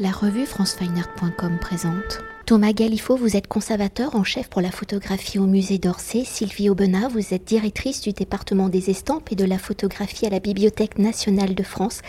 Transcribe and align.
La 0.00 0.12
revue 0.12 0.46
francefineart.com 0.46 1.58
présente. 1.60 2.20
Thomas 2.46 2.70
Galifo, 2.72 3.16
vous 3.16 3.36
êtes 3.36 3.48
conservateur 3.48 4.14
en 4.14 4.22
chef 4.22 4.48
pour 4.48 4.60
la 4.60 4.70
photographie 4.70 5.40
au 5.40 5.46
musée 5.46 5.78
d'Orsay. 5.78 6.22
Sylvie 6.22 6.70
Aubenas, 6.70 7.08
vous 7.08 7.34
êtes 7.34 7.44
directrice 7.44 8.00
du 8.00 8.12
département 8.12 8.68
des 8.68 8.90
estampes 8.90 9.32
et 9.32 9.34
de 9.34 9.44
la 9.44 9.58
photographie 9.58 10.24
à 10.24 10.30
la 10.30 10.38
Bibliothèque 10.38 10.98
nationale 10.98 11.56
de 11.56 11.62
France. 11.64 12.02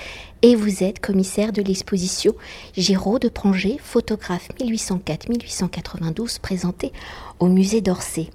Et 0.44 0.56
vous 0.56 0.84
êtes 0.84 1.00
commissaire 1.00 1.52
de 1.52 1.64
l'exposition 1.64 2.36
Giraud 2.78 3.18
de 3.18 3.28
Pranger, 3.28 3.80
photographe 3.82 4.50
1804-1892, 4.60 6.40
présentée 6.40 6.94
au 7.40 7.48
musée 7.48 7.82
d'Orsay. 7.82 8.30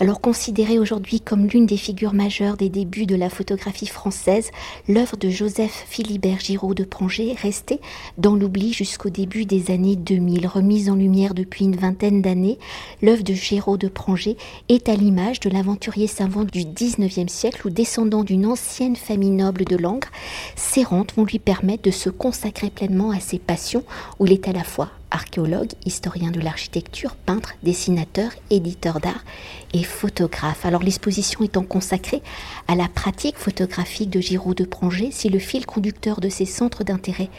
Alors 0.00 0.20
considérée 0.20 0.78
aujourd'hui 0.78 1.20
comme 1.20 1.48
l'une 1.48 1.66
des 1.66 1.76
figures 1.76 2.14
majeures 2.14 2.56
des 2.56 2.68
débuts 2.68 3.06
de 3.06 3.16
la 3.16 3.28
photographie 3.28 3.88
française, 3.88 4.52
l'œuvre 4.86 5.16
de 5.16 5.28
Joseph 5.28 5.86
Philibert 5.88 6.38
Giraud 6.38 6.72
de 6.72 6.84
Pranger 6.84 7.34
restait 7.42 7.80
dans 8.16 8.36
l'oubli 8.36 8.72
jusqu'au 8.72 9.10
début 9.10 9.44
des 9.44 9.72
années 9.72 9.96
2000. 9.96 10.46
Remise 10.46 10.88
en 10.88 10.94
lumière 10.94 11.34
depuis 11.34 11.64
une 11.64 11.74
vingtaine 11.74 12.22
d'années, 12.22 12.60
l'œuvre 13.02 13.24
de 13.24 13.34
Giraud 13.34 13.76
de 13.76 13.88
Pranger 13.88 14.36
est 14.68 14.88
à 14.88 14.94
l'image 14.94 15.40
de 15.40 15.50
l'aventurier 15.50 16.06
savant 16.06 16.44
du 16.44 16.60
19e 16.60 17.26
siècle 17.26 17.66
ou 17.66 17.70
descendant 17.70 18.22
d'une 18.22 18.46
ancienne 18.46 18.94
famille 18.94 19.30
noble 19.30 19.64
de 19.64 19.76
Langres. 19.76 20.12
Ses 20.54 20.84
rentes 20.84 21.14
vont 21.16 21.24
lui 21.24 21.40
permettre 21.40 21.82
de 21.82 21.90
se 21.90 22.08
consacrer 22.08 22.70
pleinement 22.70 23.10
à 23.10 23.18
ses 23.18 23.40
passions 23.40 23.82
où 24.20 24.26
il 24.26 24.32
est 24.32 24.46
à 24.46 24.52
la 24.52 24.62
fois 24.62 24.90
archéologue, 25.10 25.72
historien 25.84 26.30
de 26.30 26.40
l'architecture, 26.40 27.14
peintre, 27.14 27.54
dessinateur, 27.62 28.30
éditeur 28.50 29.00
d'art 29.00 29.24
et 29.72 29.84
photographe. 29.84 30.64
Alors 30.64 30.82
l'exposition 30.82 31.42
étant 31.42 31.62
consacrée 31.62 32.22
à 32.66 32.74
la 32.74 32.88
pratique 32.88 33.36
photographique 33.36 34.10
de 34.10 34.20
Giraud 34.20 34.54
de 34.54 34.64
Pranger, 34.64 35.10
si 35.10 35.28
le 35.28 35.38
fil 35.38 35.66
conducteur 35.66 36.20
de 36.20 36.28
ses 36.28 36.46
centres 36.46 36.84
d'intérêt 36.84 37.30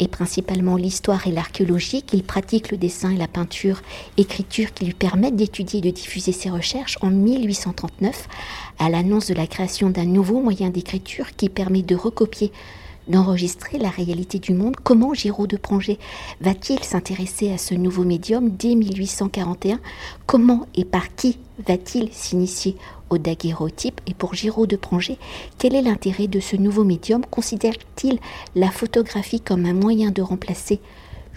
est 0.00 0.08
principalement 0.08 0.76
l'histoire 0.76 1.26
et 1.26 1.32
l'archéologie, 1.32 2.02
qu'il 2.02 2.22
pratique 2.22 2.70
le 2.70 2.76
dessin 2.76 3.10
et 3.10 3.16
la 3.16 3.28
peinture, 3.28 3.82
écriture 4.16 4.72
qui 4.72 4.84
lui 4.84 4.94
permettent 4.94 5.36
d'étudier 5.36 5.80
et 5.80 5.82
de 5.82 5.90
diffuser 5.90 6.32
ses 6.32 6.50
recherches, 6.50 6.98
en 7.00 7.10
1839, 7.10 8.28
à 8.78 8.90
l'annonce 8.90 9.26
de 9.26 9.34
la 9.34 9.46
création 9.46 9.90
d'un 9.90 10.04
nouveau 10.04 10.40
moyen 10.40 10.70
d'écriture 10.70 11.34
qui 11.36 11.48
permet 11.48 11.82
de 11.82 11.96
recopier 11.96 12.52
d'enregistrer 13.08 13.78
la 13.78 13.88
réalité 13.88 14.38
du 14.38 14.54
monde. 14.54 14.76
Comment 14.82 15.14
Giraud 15.14 15.46
de 15.46 15.56
Pranger 15.56 15.98
va-t-il 16.40 16.82
s'intéresser 16.82 17.52
à 17.52 17.58
ce 17.58 17.74
nouveau 17.74 18.04
médium 18.04 18.50
dès 18.50 18.74
1841 18.74 19.80
Comment 20.26 20.66
et 20.74 20.84
par 20.84 21.14
qui 21.14 21.38
va-t-il 21.66 22.12
s'initier 22.12 22.76
au 23.10 23.18
daguerreotype 23.18 24.00
Et 24.06 24.14
pour 24.14 24.34
Giraud 24.34 24.66
de 24.66 24.76
Pranger, 24.76 25.18
quel 25.58 25.74
est 25.74 25.82
l'intérêt 25.82 26.26
de 26.26 26.40
ce 26.40 26.56
nouveau 26.56 26.84
médium? 26.84 27.24
Considère-t-il 27.30 28.18
la 28.54 28.70
photographie 28.70 29.40
comme 29.40 29.64
un 29.66 29.74
moyen 29.74 30.10
de 30.10 30.22
remplacer 30.22 30.80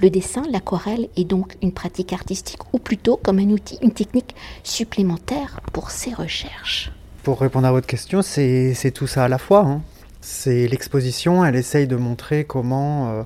le 0.01 0.09
dessin, 0.09 0.41
l'aquarelle 0.49 1.09
est 1.15 1.25
donc 1.25 1.55
une 1.61 1.71
pratique 1.71 2.11
artistique 2.11 2.61
ou 2.73 2.79
plutôt 2.79 3.19
comme 3.21 3.37
un 3.37 3.49
outil, 3.51 3.77
une 3.83 3.91
technique 3.91 4.35
supplémentaire 4.63 5.59
pour 5.73 5.91
ses 5.91 6.11
recherches? 6.11 6.91
Pour 7.21 7.39
répondre 7.39 7.67
à 7.67 7.71
votre 7.71 7.85
question, 7.85 8.23
c'est 8.23 8.91
tout 8.95 9.05
ça 9.05 9.25
à 9.25 9.27
la 9.27 9.37
fois. 9.37 9.59
Hein. 9.59 9.81
C'est 10.21 10.67
l'exposition, 10.67 11.43
elle 11.43 11.55
essaye 11.55 11.87
de 11.87 11.95
montrer 11.95 12.43
comment, 12.43 13.09
euh, 13.09 13.23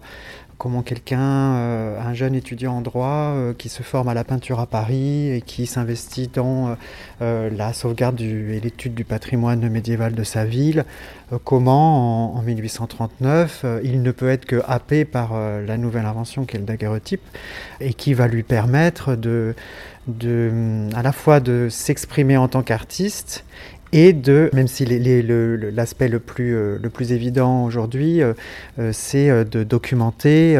comment 0.57 0.81
quelqu'un, 0.81 1.19
euh, 1.19 1.99
un 1.99 2.13
jeune 2.13 2.35
étudiant 2.35 2.77
en 2.77 2.81
droit 2.81 3.33
euh, 3.35 3.53
qui 3.53 3.67
se 3.67 3.83
forme 3.83 4.07
à 4.07 4.13
la 4.13 4.23
peinture 4.23 4.61
à 4.61 4.65
Paris 4.65 5.29
et 5.29 5.41
qui 5.41 5.65
s'investit 5.65 6.29
dans 6.33 6.77
la 7.19 7.73
sauvegarde 7.73 8.21
et 8.21 8.61
l'étude 8.61 8.93
du 8.93 9.03
patrimoine 9.03 9.67
médiéval 9.67 10.15
de 10.15 10.23
sa 10.23 10.45
ville, 10.45 10.85
comment 11.43 12.37
en, 12.37 12.41
1839 12.41 13.65
il 13.83 14.01
ne 14.01 14.11
peut 14.11 14.29
être 14.29 14.45
que 14.45 14.61
happé 14.65 15.03
par 15.03 15.33
la 15.33 15.77
nouvelle 15.77 16.05
invention 16.05 16.45
qu'est 16.45 16.59
le 16.59 16.65
daguerreotype 16.65 17.21
et 17.81 17.93
qui 17.93 18.13
va 18.13 18.27
lui 18.27 18.43
permettre 18.43 19.15
de, 19.15 19.55
de 20.07 20.87
à 20.95 21.01
la 21.01 21.11
fois 21.11 21.39
de 21.39 21.67
s'exprimer 21.69 22.37
en 22.37 22.47
tant 22.47 22.63
qu'artiste 22.63 23.43
et 23.91 24.13
de, 24.13 24.49
même 24.53 24.67
si 24.67 24.85
l'aspect 24.85 26.07
le, 26.07 26.19
plus, 26.19 26.55
euh, 26.55 26.77
le 26.81 26.89
plus 26.89 27.11
évident 27.11 27.63
aujourd'hui, 27.65 28.21
euh, 28.21 28.33
euh, 28.79 28.91
c'est 28.93 29.45
de 29.45 29.63
documenter 29.63 30.57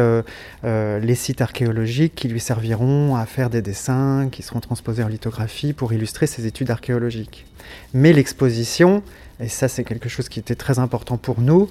les 0.64 1.14
sites 1.14 1.40
archéologiques 1.40 2.14
qui 2.14 2.28
lui 2.28 2.40
serviront 2.40 3.14
à 3.16 3.26
faire 3.26 3.50
des 3.50 3.62
dessins 3.62 4.28
qui 4.30 4.42
seront 4.42 4.60
transposés 4.60 5.02
en 5.02 5.08
lithographie 5.08 5.72
pour 5.72 5.92
illustrer 5.92 6.26
ses 6.26 6.46
études 6.46 6.70
archéologiques. 6.70 7.46
Mais 7.94 8.12
l'exposition, 8.12 9.02
et 9.40 9.48
ça 9.48 9.68
c'est 9.68 9.84
quelque 9.84 10.08
chose 10.08 10.28
qui 10.28 10.38
était 10.38 10.54
très 10.54 10.78
important 10.78 11.16
pour 11.16 11.40
nous, 11.40 11.68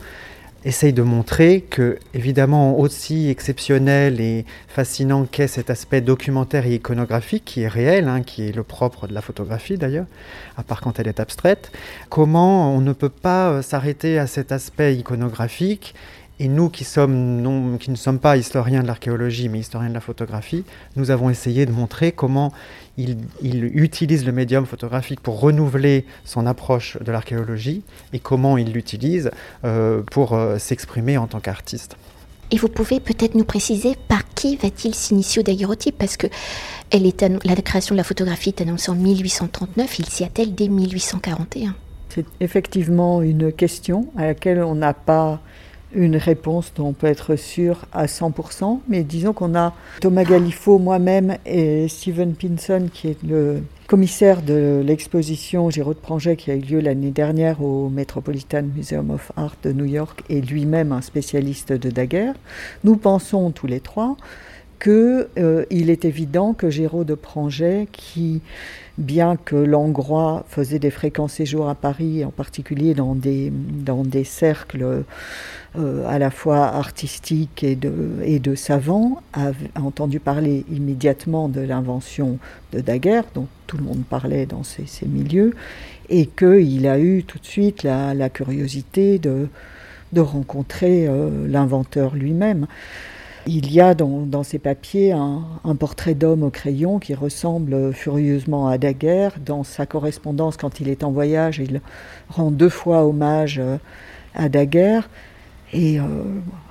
essaye 0.66 0.94
de 0.94 1.04
montrer 1.04 1.62
que, 1.62 2.00
évidemment, 2.16 2.80
aussi 2.80 3.30
exceptionnel 3.30 4.20
et 4.20 4.46
fascinant 4.68 5.26
qu'est 5.26 5.48
cet 5.48 5.70
aspect 5.70 6.02
documentaire 6.02 6.66
et 6.66 6.76
iconographique, 6.76 7.46
qui 7.46 7.62
est 7.62 7.68
réel, 7.68 8.08
hein, 8.08 8.24
qui 8.24 8.48
est 8.48 8.52
le 8.52 8.64
propre 8.64 9.08
de 9.08 9.14
la 9.14 9.22
photographie 9.22 9.78
d'ailleurs, 9.78 10.08
à 10.58 10.64
part 10.64 10.82
quand 10.82 11.00
elle 11.00 11.08
est 11.08 11.20
abstraite, 11.20 11.72
comment 12.10 12.76
on 12.76 12.82
ne 12.82 12.94
peut 12.94 13.10
pas 13.10 13.50
euh, 13.52 13.62
s'arrêter 13.62 14.18
à 14.18 14.26
cet 14.26 14.52
aspect 14.52 14.96
iconographique 14.96 15.94
et 16.40 16.48
nous 16.48 16.70
qui, 16.70 16.84
sommes 16.84 17.78
qui 17.80 17.92
ne 17.92 17.96
sommes 17.96 18.20
pas 18.20 18.38
historiens 18.38 18.82
de 18.82 18.88
l'archéologie, 18.88 19.50
mais 19.50 19.60
historiens 19.60 19.90
de 19.90 19.94
la 19.94 20.02
photographie, 20.02 20.64
nous 20.96 21.12
avons 21.12 21.30
essayé 21.30 21.66
de 21.66 21.72
montrer 21.72 22.12
comment 22.12 22.52
il, 22.98 23.18
utilise 23.42 24.26
le 24.26 24.32
médium 24.32 24.66
photographique 24.66 25.20
pour 25.20 25.40
renouveler 25.40 26.06
son 26.24 26.46
approche 26.46 26.98
de 27.02 27.12
l'archéologie 27.12 27.84
et 28.14 28.20
comment 28.20 28.58
il 28.58 28.74
l'utilise 28.74 29.32
euh, 29.64 30.02
pour 30.12 30.34
euh, 30.34 30.58
s'exprimer 30.58 31.18
en 31.18 31.28
tant 31.28 31.40
qu'artiste. 31.40 31.96
Et 32.52 32.58
vous 32.58 32.68
pouvez 32.68 33.00
peut-être 33.00 33.36
nous 33.36 33.44
préciser 33.44 33.96
par 34.08 34.24
qui 34.36 34.56
va-t-il 34.58 34.94
s'initier 34.94 35.40
au 35.40 35.44
daguerreotype 35.44 35.98
Parce 35.98 36.16
que 36.18 36.28
elle 36.92 37.06
est 37.06 37.26
la 37.44 37.56
création 37.56 37.96
de 37.96 37.98
la 37.98 38.04
photographie 38.04 38.50
est 38.50 38.62
annoncée 38.62 38.92
en 38.92 38.96
1839, 38.96 40.00
il 40.00 40.06
s'y 40.06 40.24
attelle 40.24 40.54
dès 40.54 40.68
1841. 40.68 41.76
C'est 42.10 42.26
effectivement 42.40 43.22
une 43.22 43.52
question 43.52 44.08
à 44.16 44.28
laquelle 44.28 44.62
on 44.64 44.76
n'a 44.76 44.94
pas 44.94 45.42
une 45.96 46.18
réponse 46.18 46.72
dont 46.76 46.88
on 46.88 46.94
peut 46.94 47.08
être 47.08 47.36
sûr 47.36 47.86
à 47.92 48.06
100%, 48.06 48.80
mais 48.88 49.04
disons 49.04 49.34
qu'on 49.34 49.56
a 49.56 49.74
Thomas 50.02 50.24
Galifo, 50.24 50.78
moi-même 50.78 51.38
et 51.46 51.88
Steven 51.88 52.36
Pinson, 52.36 52.90
qui 52.94 53.08
est 53.08 53.24
le 53.24 53.64
commissaire 53.88 54.42
de 54.42 54.82
l'exposition 54.86 55.70
Giraud 55.70 55.94
de 55.94 56.34
qui 56.34 56.52
a 56.52 56.56
eu 56.56 56.60
lieu 56.60 56.80
l'année 56.80 57.12
dernière 57.12 57.62
au 57.62 57.90
Metropolitan 57.90 58.64
Museum 58.76 59.12
of 59.12 59.32
Art 59.38 59.56
de 59.64 59.72
New 59.72 59.86
York 59.86 60.24
et 60.30 60.42
lui-même 60.42 60.92
un 60.92 61.02
spécialiste 61.02 61.72
de 61.72 61.90
daguerre. 61.90 62.34
Nous 62.84 62.98
pensons 62.98 63.52
tous 63.52 63.68
les 63.68 63.80
trois 63.80 64.18
qu'il 64.80 65.28
euh, 65.38 65.66
est 65.70 66.06
évident 66.06 66.54
que 66.54 66.70
Giraud 66.70 67.04
de 67.04 67.16
Pranger, 67.16 67.88
qui 67.92 68.42
bien 68.98 69.36
que 69.36 69.56
Langrois 69.56 70.46
faisait 70.48 70.80
des 70.80 70.90
fréquents 70.90 71.28
séjours 71.28 71.70
à 71.70 71.76
Paris, 71.76 72.24
en 72.24 72.32
particulier 72.32 72.94
dans 72.94 73.14
des, 73.16 73.52
dans 73.52 74.04
des 74.04 74.24
cercles 74.24 75.04
euh, 75.78 76.08
à 76.08 76.20
la 76.20 76.32
fois 76.32 76.66
artistiques 76.68 77.64
et 77.64 77.76
de, 77.76 78.56
savants, 78.56 79.22
a, 79.34 79.52
entendu 79.80 80.20
parler 80.20 80.66
immédiatement 80.72 81.50
de 81.50 81.62
l'invention 81.62 82.38
de 82.72 82.80
Daguerre, 82.80 83.26
dont 83.34 83.48
tout 83.68 83.78
le 83.78 83.84
monde 83.84 84.04
parlait 84.10 84.46
dans 84.46 84.64
ces, 84.64 85.06
milieux, 85.06 85.54
et 86.10 86.28
qu'il 86.28 86.88
a 86.88 87.00
eu 87.00 87.24
tout 87.24 87.40
de 87.40 87.46
suite 87.46 87.84
la, 87.84 88.30
curiosité 88.30 89.20
de, 89.20 89.50
de 90.14 90.22
rencontrer 90.22 91.08
euh, 91.08 91.48
l'inventeur 91.48 92.16
lui-même. 92.16 92.68
Il 93.48 93.72
y 93.72 93.80
a 93.80 93.94
dans, 93.94 94.42
ces 94.42 94.58
papiers 94.58 95.12
un, 95.12 95.76
portrait 95.78 96.16
d'homme 96.16 96.42
au 96.42 96.50
crayon 96.50 96.98
qui 96.98 97.14
ressemble 97.14 97.94
furieusement 97.94 98.68
à 98.68 98.80
Daguerre. 98.80 99.34
Dans 99.40 99.64
sa 99.64 99.86
correspondance, 99.86 100.58
quand 100.58 100.80
il 100.80 100.90
est 100.90 101.04
en 101.04 101.12
voyage, 101.12 101.60
il 101.60 101.82
rend 102.30 102.50
deux 102.50 102.70
fois 102.70 103.06
hommage 103.06 103.60
euh, 103.60 103.78
à 104.34 104.50
Daguerre. 104.50 105.10
Et 105.74 106.00
euh, 106.00 106.04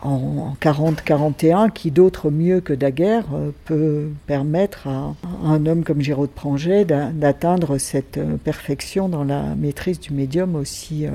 en, 0.02 0.56
40-41, 0.60 1.70
qui 1.70 1.92
d'autre 1.92 2.30
mieux 2.30 2.60
que 2.60 2.72
Daguerre 2.72 3.26
euh, 3.34 3.50
peut 3.66 4.08
permettre 4.26 4.88
à, 4.88 5.14
un 5.44 5.66
homme 5.66 5.84
comme 5.84 6.00
Giraud 6.00 6.26
de 6.26 6.32
Pranger 6.32 6.84
d'atteindre 6.84 7.78
cette 7.78 8.18
perfection 8.38 9.08
dans 9.08 9.22
la 9.22 9.54
maîtrise 9.54 10.00
du 10.00 10.12
médium 10.12 10.56
aussi 10.56 11.06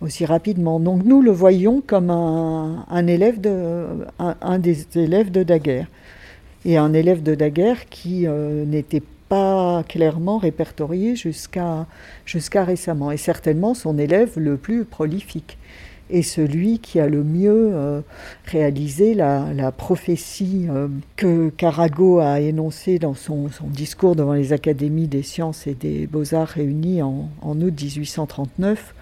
aussi 0.00 0.24
rapidement. 0.24 0.80
Donc 0.80 1.04
nous 1.04 1.22
le 1.22 1.30
voyons 1.30 1.82
comme 1.86 2.10
un, 2.10 3.06
élève 3.06 3.40
de, 3.40 3.86
un, 4.18 4.58
des 4.58 4.86
élèves 4.96 5.30
de 5.30 5.42
Daguerre. 5.42 5.86
Et 6.64 6.76
un 6.76 6.92
élève 6.92 7.22
de 7.22 7.34
Daguerre 7.34 7.88
qui 7.88 8.26
euh, 8.26 8.64
n'était 8.64 9.02
pas 9.28 9.84
clairement 9.88 10.38
répertorié 10.38 11.16
jusqu'à 11.16 11.86
jusqu'à 12.24 12.64
récemment. 12.64 13.10
Et 13.10 13.16
certainement 13.16 13.74
son 13.74 13.98
élève 13.98 14.38
le 14.38 14.56
plus 14.56 14.84
prolifique. 14.84 15.58
est 16.10 16.22
celui 16.22 16.78
qui 16.78 17.00
a 17.00 17.06
le 17.06 17.22
mieux 17.22 17.70
euh, 17.74 18.00
réalisé 18.46 19.14
la, 19.14 19.72
prophétie 19.76 20.66
euh, 20.70 20.88
que 21.16 21.50
Carago 21.50 22.18
a 22.18 22.40
énoncée 22.40 22.98
dans 22.98 23.12
son, 23.12 23.50
discours 23.64 24.16
devant 24.16 24.32
les 24.32 24.54
académies 24.54 25.06
des 25.06 25.22
sciences 25.22 25.66
et 25.66 25.74
des 25.74 26.06
beaux-arts 26.06 26.48
réunis 26.48 27.02
en, 27.02 27.28
août 27.42 27.74
1839, 27.82 28.94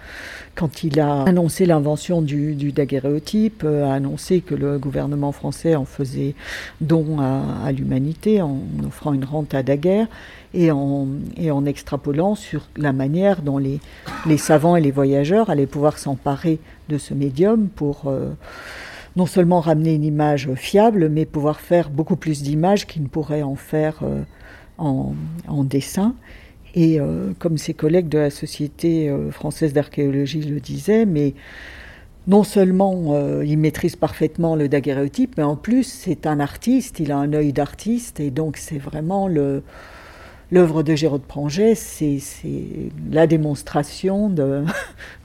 quand 0.57 0.83
il 0.83 0.99
a 0.99 1.21
annoncé 1.23 1.67
l'invention 1.67 2.23
du, 2.23 2.71
daguerréotype, 2.71 3.61
euh, 3.63 3.85
a 3.85 3.93
annoncé 3.93 4.41
que 4.41 4.55
le 4.55 4.79
gouvernement 4.79 5.31
français 5.31 5.75
en 5.75 5.85
faisait 5.85 6.33
don 6.81 7.19
à, 7.19 7.71
l'humanité 7.71 8.41
en 8.41 8.59
offrant 8.85 9.13
une 9.13 9.23
rente 9.23 9.53
à 9.53 9.61
daguerre 9.61 10.07
et 10.55 10.71
en, 10.71 11.07
extrapolant 11.65 12.33
sur 12.33 12.69
la 12.75 12.91
manière 12.91 13.43
dont 13.43 13.59
les, 13.59 13.79
savants 14.37 14.75
et 14.75 14.81
les 14.81 14.91
voyageurs 14.91 15.51
allaient 15.51 15.67
pouvoir 15.67 15.99
s'emparer 15.99 16.59
de 16.89 16.97
ce 16.97 17.13
médium 17.13 17.67
pour 17.67 18.07
euh, 18.07 18.29
non 19.15 19.27
seulement 19.27 19.59
ramener 19.59 19.93
une 19.93 20.03
image 20.03 20.49
fiable, 20.55 21.09
mais 21.09 21.25
pouvoir 21.25 21.59
faire 21.59 21.91
beaucoup 21.91 22.15
plus 22.15 22.41
d'images 22.41 22.87
qu'ils 22.87 23.03
ne 23.03 23.07
pourraient 23.07 23.43
en 23.43 23.55
faire 23.55 23.99
euh, 24.01 24.21
en, 24.79 25.63
dessin. 25.63 26.15
Et 26.75 26.99
euh, 26.99 27.31
comme 27.39 27.57
ses 27.57 27.73
collègues 27.73 28.09
de 28.09 28.19
la 28.19 28.29
Société 28.29 29.11
française 29.31 29.73
d'archéologie 29.73 30.41
le 30.41 30.59
disaient, 30.59 31.05
mais 31.05 31.33
non 32.27 32.43
seulement 32.43 33.41
il 33.41 33.57
maîtrise 33.57 33.95
parfaitement 33.95 34.55
le 34.55 34.67
daguerréotype, 34.67 35.35
mais 35.37 35.43
en 35.43 35.55
plus 35.55 35.83
c'est 35.83 36.27
un 36.27 36.39
artiste, 36.41 36.99
il 36.99 37.11
a 37.11 37.17
un 37.17 37.31
œil 37.33 37.53
d'artiste, 37.53 38.19
et 38.19 38.31
donc 38.31 38.57
c'est 38.57 38.77
vraiment 38.77 39.29
L'œuvre 40.49 40.81
de 40.81 40.95
Géraud 40.95 41.17
de 41.17 41.23
Pranget, 41.23 41.75
c'est 41.75 42.19
la 43.11 43.27
démonstration 43.27 44.29
de, 44.29 44.63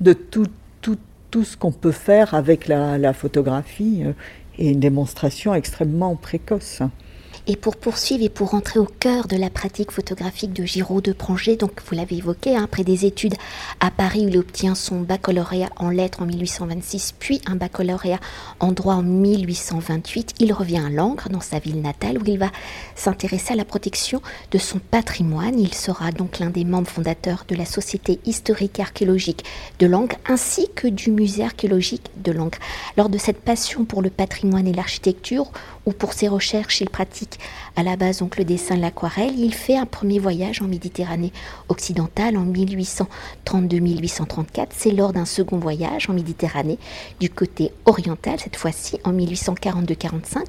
tout, 0.30 1.44
ce 1.44 1.56
qu'on 1.56 1.70
peut 1.70 1.92
faire 1.92 2.34
avec 2.34 2.66
la, 2.66 3.12
photographie 3.12 4.02
euh, 4.04 4.12
et 4.58 4.70
une 4.70 4.80
démonstration 4.80 5.54
extrêmement 5.54 6.16
précoce. 6.16 6.82
Et 7.48 7.56
pour 7.56 7.74
poursuivre 7.74 8.22
et 8.22 8.28
pour 8.28 8.50
rentrer 8.50 8.78
au 8.78 8.86
cœur 8.86 9.26
de 9.26 9.36
la 9.36 9.50
pratique 9.50 9.90
photographique 9.90 10.52
de 10.52 10.62
Giraud 10.62 11.00
de 11.00 11.12
Pranger, 11.12 11.56
donc 11.56 11.72
vous 11.84 11.96
l'avez 11.96 12.18
évoqué, 12.18 12.54
hein, 12.54 12.62
après 12.62 12.84
des 12.84 13.04
études 13.04 13.34
à 13.80 13.90
Paris 13.90 14.24
où 14.24 14.28
il 14.28 14.38
obtient 14.38 14.76
son 14.76 15.00
baccalauréat 15.00 15.70
en 15.74 15.90
lettres 15.90 16.22
en 16.22 16.26
1826, 16.26 17.14
puis 17.18 17.40
un 17.46 17.56
baccalauréat 17.56 18.20
en 18.60 18.70
droit 18.70 18.94
en 18.94 19.02
1828, 19.02 20.34
il 20.38 20.52
revient 20.52 20.84
à 20.86 20.88
Langres, 20.88 21.28
dans 21.30 21.40
sa 21.40 21.58
ville 21.58 21.80
natale, 21.80 22.18
où 22.18 22.22
il 22.26 22.38
va 22.38 22.52
s'intéresser 22.94 23.54
à 23.54 23.56
la 23.56 23.64
protection 23.64 24.22
de 24.52 24.58
son 24.58 24.78
patrimoine. 24.78 25.58
Il 25.58 25.74
sera 25.74 26.12
donc 26.12 26.38
l'un 26.38 26.50
des 26.50 26.64
membres 26.64 26.90
fondateurs 26.90 27.44
de 27.48 27.56
la 27.56 27.64
Société 27.64 28.20
historique 28.24 28.78
et 28.78 28.82
archéologique 28.82 29.44
de 29.80 29.88
Langres, 29.88 30.14
ainsi 30.28 30.68
que 30.76 30.86
du 30.86 31.10
Musée 31.10 31.42
archéologique 31.42 32.08
de 32.18 32.30
Langres. 32.30 32.58
Lors 32.96 33.08
de 33.08 33.18
cette 33.18 33.40
passion 33.40 33.84
pour 33.84 34.00
le 34.00 34.10
patrimoine 34.10 34.68
et 34.68 34.72
l'architecture, 34.72 35.50
ou 35.86 35.92
pour 35.92 36.12
ses 36.12 36.28
recherches, 36.28 36.80
il 36.80 36.88
pratique 36.88 37.31
à 37.76 37.82
la 37.82 37.96
base 37.96 38.18
donc 38.18 38.36
le 38.36 38.44
dessin 38.44 38.76
et 38.76 38.80
l'aquarelle. 38.80 39.38
Il 39.38 39.54
fait 39.54 39.76
un 39.76 39.86
premier 39.86 40.18
voyage 40.18 40.62
en 40.62 40.66
Méditerranée 40.66 41.32
occidentale 41.68 42.36
en 42.36 42.46
1832-1834. 42.46 44.66
C'est 44.70 44.90
lors 44.90 45.12
d'un 45.12 45.24
second 45.24 45.58
voyage 45.58 46.10
en 46.10 46.12
Méditerranée 46.12 46.78
du 47.20 47.30
côté 47.30 47.72
oriental, 47.86 48.38
cette 48.38 48.56
fois-ci 48.56 48.98
en 49.04 49.12
1842-45, 49.12 50.44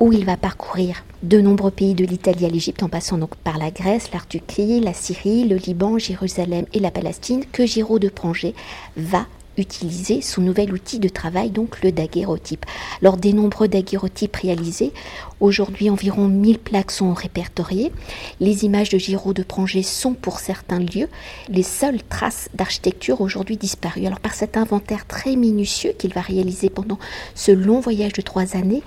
où 0.00 0.12
il 0.12 0.24
va 0.24 0.36
parcourir 0.36 1.04
de 1.22 1.40
nombreux 1.40 1.70
pays 1.70 1.94
de 1.94 2.04
l'Italie 2.04 2.46
à 2.46 2.48
l'Égypte, 2.48 2.82
en 2.82 2.88
passant 2.88 3.18
donc 3.18 3.34
par 3.36 3.58
la 3.58 3.70
Grèce, 3.70 4.10
la 4.12 4.20
Turquie, 4.20 4.80
la 4.80 4.92
Syrie, 4.92 5.48
le 5.48 5.56
Liban, 5.56 5.98
Jérusalem 5.98 6.66
et 6.72 6.80
la 6.80 6.90
Palestine, 6.90 7.44
que 7.50 7.66
Giraud 7.66 7.98
de 7.98 8.08
Pranger 8.08 8.54
va 8.96 9.26
utiliser 9.58 10.20
son 10.20 10.42
nouvel 10.42 10.72
outil 10.72 10.98
de 10.98 11.08
travail, 11.08 11.50
donc 11.50 11.82
le 11.82 11.92
daguerreotype. 11.92 12.64
Lors 13.02 13.16
des 13.16 13.32
nombreux 13.32 13.68
daguerreotypes 13.68 14.36
réalisés, 14.36 14.92
aujourd'hui 15.40 15.90
environ 15.90 16.28
1000 16.28 16.58
plaques 16.58 16.90
sont 16.90 17.12
répertoriées. 17.12 17.92
Les 18.40 18.64
images 18.64 18.88
de 18.88 18.98
Giraud 18.98 19.32
de 19.32 19.42
Pranger 19.42 19.82
sont 19.82 20.14
pour 20.14 20.40
certains 20.40 20.80
lieux 20.80 21.08
les 21.48 21.62
seules 21.62 22.02
traces 22.02 22.48
d'architecture 22.54 23.20
aujourd'hui 23.20 23.56
disparues. 23.56 24.06
Alors 24.06 24.20
par 24.20 24.34
cet 24.34 24.56
inventaire 24.56 25.06
très 25.06 25.36
minutieux 25.36 25.92
qu'il 25.98 26.12
va 26.14 26.20
réaliser 26.20 26.70
pendant 26.70 26.98
ce 27.34 27.52
long 27.52 27.80
voyage 27.80 28.12
de 28.12 28.22
trois 28.22 28.56
années, 28.56 28.82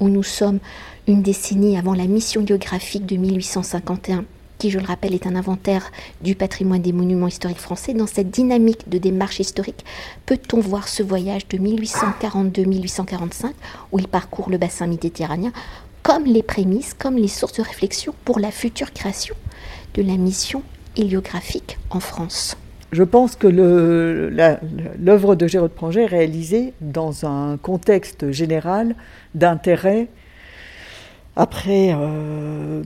où 0.00 0.08
nous 0.08 0.22
sommes 0.22 0.58
une 1.06 1.22
décennie 1.22 1.78
avant 1.78 1.94
la 1.94 2.06
mission 2.06 2.44
géographique 2.46 3.06
de 3.06 3.16
1851 3.16 4.24
qui, 4.58 4.70
je 4.70 4.78
le 4.78 4.86
rappelle, 4.86 5.14
est 5.14 5.26
un 5.26 5.36
inventaire 5.36 5.90
du 6.20 6.34
patrimoine 6.34 6.82
des 6.82 6.92
monuments 6.92 7.28
historiques 7.28 7.58
français. 7.58 7.94
Dans 7.94 8.06
cette 8.06 8.30
dynamique 8.30 8.88
de 8.88 8.98
démarche 8.98 9.40
historique, 9.40 9.84
peut-on 10.26 10.60
voir 10.60 10.88
ce 10.88 11.02
voyage 11.02 11.46
de 11.48 11.58
1842-1845, 11.58 13.52
où 13.92 13.98
il 13.98 14.08
parcourt 14.08 14.50
le 14.50 14.58
bassin 14.58 14.86
méditerranéen, 14.86 15.52
comme 16.02 16.24
les 16.24 16.42
prémices, 16.42 16.94
comme 16.94 17.16
les 17.16 17.28
sources 17.28 17.54
de 17.54 17.62
réflexion 17.62 18.14
pour 18.24 18.38
la 18.38 18.50
future 18.50 18.92
création 18.92 19.34
de 19.94 20.02
la 20.02 20.16
mission 20.16 20.62
héliographique 20.96 21.78
en 21.90 22.00
France? 22.00 22.56
Je 22.92 23.02
pense 23.02 23.34
que 23.34 23.48
l'œuvre 23.48 25.34
de 25.34 25.48
Gérard 25.48 25.70
Pranger 25.70 26.02
est 26.02 26.06
réalisée 26.06 26.72
dans 26.80 27.26
un 27.26 27.56
contexte 27.56 28.30
général 28.30 28.94
d'intérêt 29.34 30.08
après, 31.38 31.94
euh, 31.94 32.82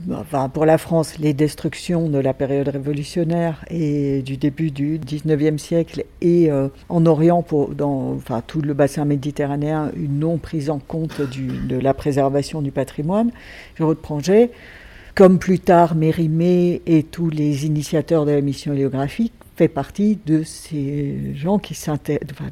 pour 0.53 0.65
la 0.65 0.77
France, 0.77 1.17
les 1.19 1.33
destructions 1.33 2.09
de 2.09 2.17
la 2.17 2.33
période 2.33 2.67
révolutionnaire 2.67 3.63
et 3.69 4.21
du 4.23 4.35
début 4.35 4.71
du 4.71 4.99
19e 4.99 5.57
siècle 5.57 6.03
et 6.19 6.51
euh, 6.51 6.67
en 6.89 7.05
Orient, 7.05 7.45
dans 7.77 8.19
tout 8.45 8.61
le 8.61 8.73
bassin 8.73 9.05
méditerranéen, 9.05 9.91
une 9.95 10.19
non 10.19 10.37
prise 10.37 10.69
en 10.69 10.79
compte 10.79 11.21
de 11.21 11.79
la 11.79 11.93
préservation 11.93 12.61
du 12.61 12.71
patrimoine, 12.71 13.31
je 13.75 13.83
reprendrai, 13.83 14.51
comme 15.15 15.39
plus 15.39 15.59
tard 15.59 15.95
Mérimée 15.95 16.81
et 16.85 17.03
tous 17.03 17.29
les 17.29 17.65
initiateurs 17.65 18.25
de 18.25 18.31
la 18.31 18.41
mission 18.41 18.73
héliographique, 18.73 19.33
fait 19.55 19.67
partie 19.67 20.17
de 20.25 20.43
ces 20.43 21.35
gens 21.35 21.59
qui 21.59 21.77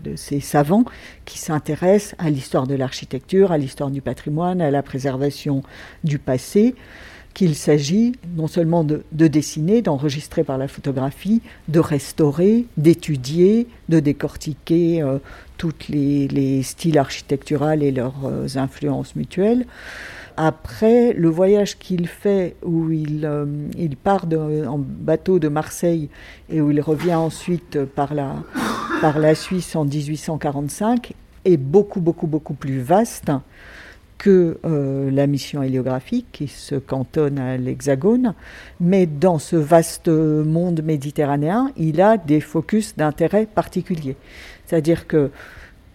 de 0.03 0.15
ces 0.15 0.39
savants 0.39 0.85
qui 1.25 1.39
s'intéressent 1.39 2.15
à 2.19 2.29
l'histoire 2.29 2.67
de 2.67 2.75
l'architecture, 2.75 3.51
à 3.51 3.57
l'histoire 3.57 3.89
du 3.89 4.01
patrimoine, 4.01 4.61
à 4.61 4.69
la 4.69 4.83
préservation 4.83 5.63
du 6.03 6.19
passé, 6.19 6.75
qu'il 7.39 7.55
s'agit 7.55 8.11
non 8.35 8.47
seulement 8.47 8.83
de, 8.83 9.01
dessiner, 9.13 9.81
d'enregistrer 9.81 10.43
par 10.43 10.57
la 10.57 10.67
photographie, 10.67 11.41
de 11.69 11.79
restaurer, 11.79 12.65
d'étudier, 12.75 13.67
de 13.87 14.01
décortiquer 14.01 15.01
euh, 15.01 15.19
tous 15.55 15.87
les, 15.87 16.61
styles 16.63 16.97
architecturaux 16.97 17.79
et 17.79 17.91
leurs 17.91 18.25
euh, 18.25 18.47
influences 18.57 19.15
mutuelles, 19.15 19.65
après 20.35 21.13
le 21.13 21.29
voyage 21.29 21.79
qu'il 21.79 22.09
fait, 22.09 22.57
où 22.61 22.91
il, 22.91 23.21
euh, 23.23 23.45
part 24.03 24.25
en 24.67 24.77
bateau 24.77 25.39
de 25.39 25.47
Marseille 25.47 26.09
et 26.49 26.59
où 26.59 26.71
il 26.71 26.81
revient 26.81 27.15
ensuite 27.15 27.85
par 27.85 28.13
la, 28.13 28.35
par 28.99 29.17
la 29.17 29.33
Suisse 29.33 29.77
en 29.77 29.85
1845, 29.85 31.13
est 31.45 31.55
beaucoup, 31.55 32.01
beaucoup, 32.01 32.27
beaucoup 32.27 32.53
plus 32.53 32.81
vaste 32.81 33.31
que 34.19 34.59
euh, 34.65 35.09
la 35.09 35.25
mission 35.25 35.63
héliographique 35.63 36.27
qui 36.31 36.47
se 36.47 36.75
cantonne 36.75 37.39
à 37.39 37.57
l'Hexagone. 37.57 38.35
Mais 38.79 39.07
dans 39.07 39.39
ce 39.39 39.55
vaste 39.55 40.09
monde 40.09 40.83
méditerranéen, 40.83 41.71
il 41.77 42.01
a 42.01 42.17
des 42.17 42.41
focus 42.41 42.95
d'intérêt 42.95 43.47
particuliers. 43.47 44.17
C'est-à-dire 44.67 45.07
que 45.07 45.31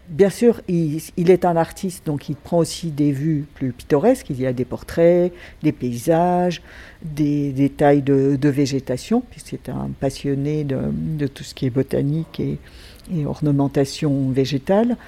Bien 0.08 0.28
sûr, 0.28 0.60
il, 0.68 1.30
est 1.30 1.46
un 1.46 1.56
artiste, 1.56 2.04
donc 2.04 2.28
il 2.28 2.36
prend 2.36 2.58
aussi 2.58 2.90
des 2.90 3.10
vues 3.10 3.46
plus 3.54 3.72
pittoresques. 3.72 4.28
Il 4.28 4.38
y 4.38 4.46
a 4.46 4.52
des 4.52 4.66
portraits, 4.66 5.32
des 5.62 5.72
paysages, 5.72 6.60
des 7.02 7.52
détails 7.52 8.02
de, 8.02 8.48
végétation, 8.48 9.22
puisque 9.30 9.48
c'est 9.48 9.70
un 9.70 9.88
passionné 9.98 10.64
de, 10.64 11.26
tout 11.26 11.42
ce 11.42 11.54
qui 11.54 11.64
est 11.64 11.70
botanique 11.70 12.38
et, 12.38 12.58
ornementation 13.24 14.28
végétale. 14.30 14.98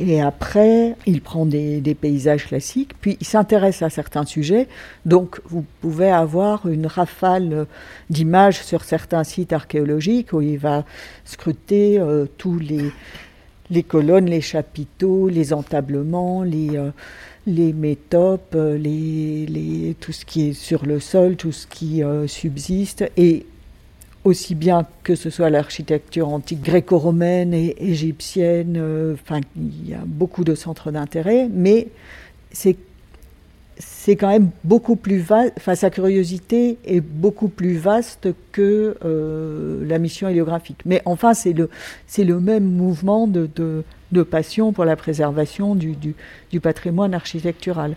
Et 0.00 0.20
après, 0.20 0.94
il 1.06 1.20
prend 1.20 1.44
des, 1.44 1.96
paysages 2.00 2.46
classiques, 2.46 2.92
puis 3.00 3.16
il 3.20 3.26
s'intéresse 3.26 3.82
à 3.82 3.90
certains 3.90 4.24
sujets. 4.24 4.68
Donc, 5.06 5.40
vous 5.46 5.64
pouvez 5.80 6.10
avoir 6.10 6.68
une 6.68 6.86
rafale 6.86 7.66
d'images 8.08 8.62
sur 8.62 8.84
certains 8.84 9.24
sites 9.24 9.52
archéologiques 9.52 10.32
où 10.32 10.40
il 10.40 10.58
va 10.58 10.84
scruter 11.24 11.98
euh, 11.98 12.26
tous 12.38 12.58
les 12.58 12.92
les 13.70 13.82
colonnes, 13.82 14.26
les 14.26 14.40
chapiteaux, 14.40 15.28
les 15.28 15.52
entablements, 15.52 16.42
les, 16.42 16.76
euh, 16.76 16.90
métopes, 17.46 18.54
euh, 18.54 18.78
les, 18.78 19.96
tout 20.00 20.12
ce 20.12 20.24
qui 20.24 20.48
est 20.48 20.52
sur 20.52 20.86
le 20.86 21.00
sol, 21.00 21.36
tout 21.36 21.52
ce 21.52 21.66
qui 21.66 22.02
euh, 22.02 22.26
subsiste, 22.26 23.10
aussi 24.28 24.54
bien 24.54 24.86
que 25.02 25.14
ce 25.14 25.30
soit 25.30 25.50
l'architecture 25.50 26.28
antique 26.28 26.62
gréco-romaine 26.62 27.52
et 27.54 27.74
égyptienne, 27.78 28.80
enfin, 29.14 29.40
il 29.56 29.88
y 29.88 29.94
a 29.94 30.02
beaucoup 30.06 30.44
de 30.44 30.54
centres 30.54 30.90
d'intérêt, 30.90 31.48
mais 31.52 31.88
c'est 32.52 32.76
c'est 33.78 34.16
quand 34.16 34.28
même 34.28 34.50
beaucoup 34.64 34.96
plus 34.96 35.18
vaste, 35.18 35.52
enfin 35.56 35.74
sa 35.74 35.90
curiosité 35.90 36.78
est 36.84 37.00
beaucoup 37.00 37.48
plus 37.48 37.76
vaste 37.76 38.28
que 38.52 38.96
euh, 39.04 39.84
la 39.86 39.98
mission 39.98 40.28
héliographique. 40.28 40.80
Mais 40.84 41.00
enfin, 41.04 41.34
c'est 41.34 41.52
le, 41.52 41.70
c'est 42.06 42.24
le 42.24 42.40
même 42.40 42.64
mouvement 42.64 43.26
de, 43.26 43.48
de 44.12 44.22
passion 44.22 44.72
pour 44.72 44.84
la 44.84 44.96
préservation 44.96 45.74
du, 45.74 45.94
du, 46.50 46.60
patrimoine 46.60 47.14
architectural. 47.14 47.94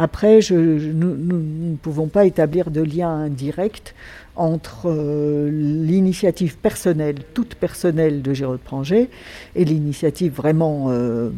Après, 0.00 0.40
je, 0.40 0.54
nous, 0.54 1.16
ne 1.16 1.74
pouvons 1.74 2.06
pas 2.06 2.24
établir 2.24 2.70
de 2.70 2.80
lien 2.80 3.28
direct 3.28 3.96
entre 4.36 4.86
euh, 4.86 5.50
l'initiative 5.50 6.56
personnelle, 6.56 7.16
toute 7.34 7.56
personnelle 7.56 8.22
de 8.22 8.32
Giraud 8.32 8.58
Pranger, 8.58 9.10
et 9.56 9.64
l'initiative 9.64 10.32
vraiment 10.32 10.86
euh, 10.90 11.30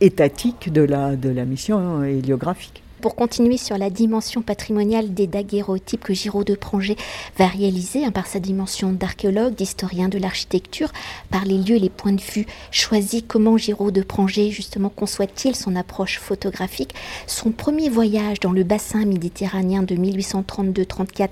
étatique 0.00 0.72
de 0.72 0.82
la, 0.82 1.14
de 1.14 1.28
la 1.28 1.44
mission 1.44 2.02
héliographique. 2.02 2.82
Pour 3.00 3.14
continuer 3.14 3.58
sur 3.58 3.78
la 3.78 3.90
dimension 3.90 4.42
patrimoniale 4.42 5.14
des 5.14 5.28
daguerreotypes 5.28 6.02
que 6.02 6.14
Giraud 6.14 6.42
de 6.42 6.56
Pranger 6.56 6.96
va 7.36 7.46
réaliser 7.46 8.04
hein, 8.04 8.10
par 8.10 8.26
sa 8.26 8.40
dimension 8.40 8.90
d'archéologue, 8.90 9.54
d'historien 9.54 10.08
de 10.08 10.18
l'architecture, 10.18 10.90
par 11.30 11.44
les 11.44 11.58
lieux 11.58 11.76
et 11.76 11.80
les 11.80 11.90
points 11.90 12.12
de 12.12 12.20
vue 12.20 12.44
choisis, 12.72 13.22
comment 13.26 13.56
Giraud 13.56 13.92
de 13.92 14.02
Pranger 14.02 14.50
justement 14.50 14.88
conçoit-il 14.88 15.54
son 15.54 15.76
approche 15.76 16.18
photographique, 16.18 16.92
son 17.28 17.52
premier 17.52 17.88
voyage 17.88 18.40
dans 18.40 18.50
le 18.50 18.64
bassin 18.64 19.04
méditerranéen 19.04 19.84
de 19.84 19.94
1832-34, 19.94 21.28